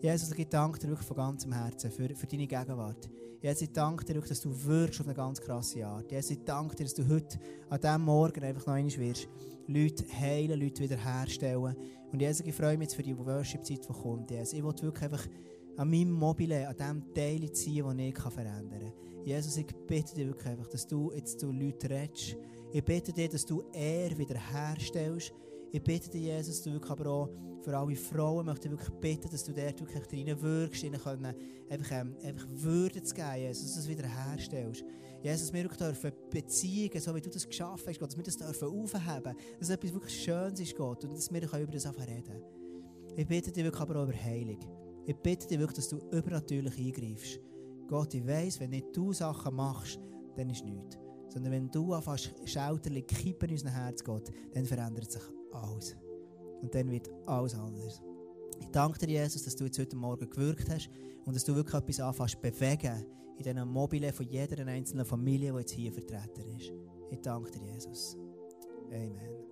[0.04, 3.08] Jesus, ich danke dir wirklich von ganzem Herzen für, für deine Gegenwart.
[3.40, 6.12] Jesus, ich danke dir wirklich, dass du wirkst auf eine ganz krasse Art.
[6.12, 7.38] Jesus, ich danke dir, dass du heute
[7.70, 9.28] an diesem Morgen einfach noch einmal wirst
[9.66, 11.74] Leute heilen, Leute wiederherstellen.
[12.12, 14.30] Und Jesus, ich freue mich jetzt für die Worship-Zeit, die kommt.
[14.30, 15.26] Jesus, ich will wirklich einfach
[15.78, 19.24] an meinem Mobile, an dem Teil ziehen, das ich verändern kann.
[19.24, 22.36] Jesus, ich bitte dir wirklich einfach, dass du jetzt zu Leuten redest.
[22.74, 25.32] Ich bitte dir, dass du er wiederherstellst.
[25.72, 27.30] Ich bitte dich, Jesus, du wirklich aber auch
[27.64, 31.34] für alle Frauen möchte ich wirklich bitten, dass du dort wirklich rein wirkst, ihnen können
[31.70, 34.84] einfach, ähm, einfach Würde zu geben, Jesus, dass du es wieder herstellst.
[35.22, 38.68] Jesus, wir dürfen Beziehungen, so wie du das geschaffen hast, Gott, dass wir das dürfen
[38.68, 42.42] aufheben, dass etwas wirklich Schönes ist, Gott, und dass wir über das einfach reden
[43.16, 44.60] Ich bitte dich wirklich aber auch über Heilung.
[45.06, 47.40] Ich bitte dich wirklich, dass du übernatürlich eingreifst.
[47.88, 49.98] Gott, ich weiss, wenn nicht du Sachen machst,
[50.36, 50.98] dann ist nichts.
[51.28, 55.96] Sondern wenn du anfängst, Schauterli kippen in unser Herz, Gott, dann verändert sich alles.
[56.64, 58.00] Und dann wird alles anders.
[58.58, 60.88] Ich danke dir, Jesus, dass du jetzt heute Morgen gewirkt hast
[61.26, 63.04] und dass du wirklich etwas anfängst bewegen
[63.36, 66.72] in diesen Mobile von jeder einzelnen Familie, die jetzt hier vertreten ist.
[67.10, 68.16] Ich danke dir, Jesus.
[68.90, 69.43] Amen.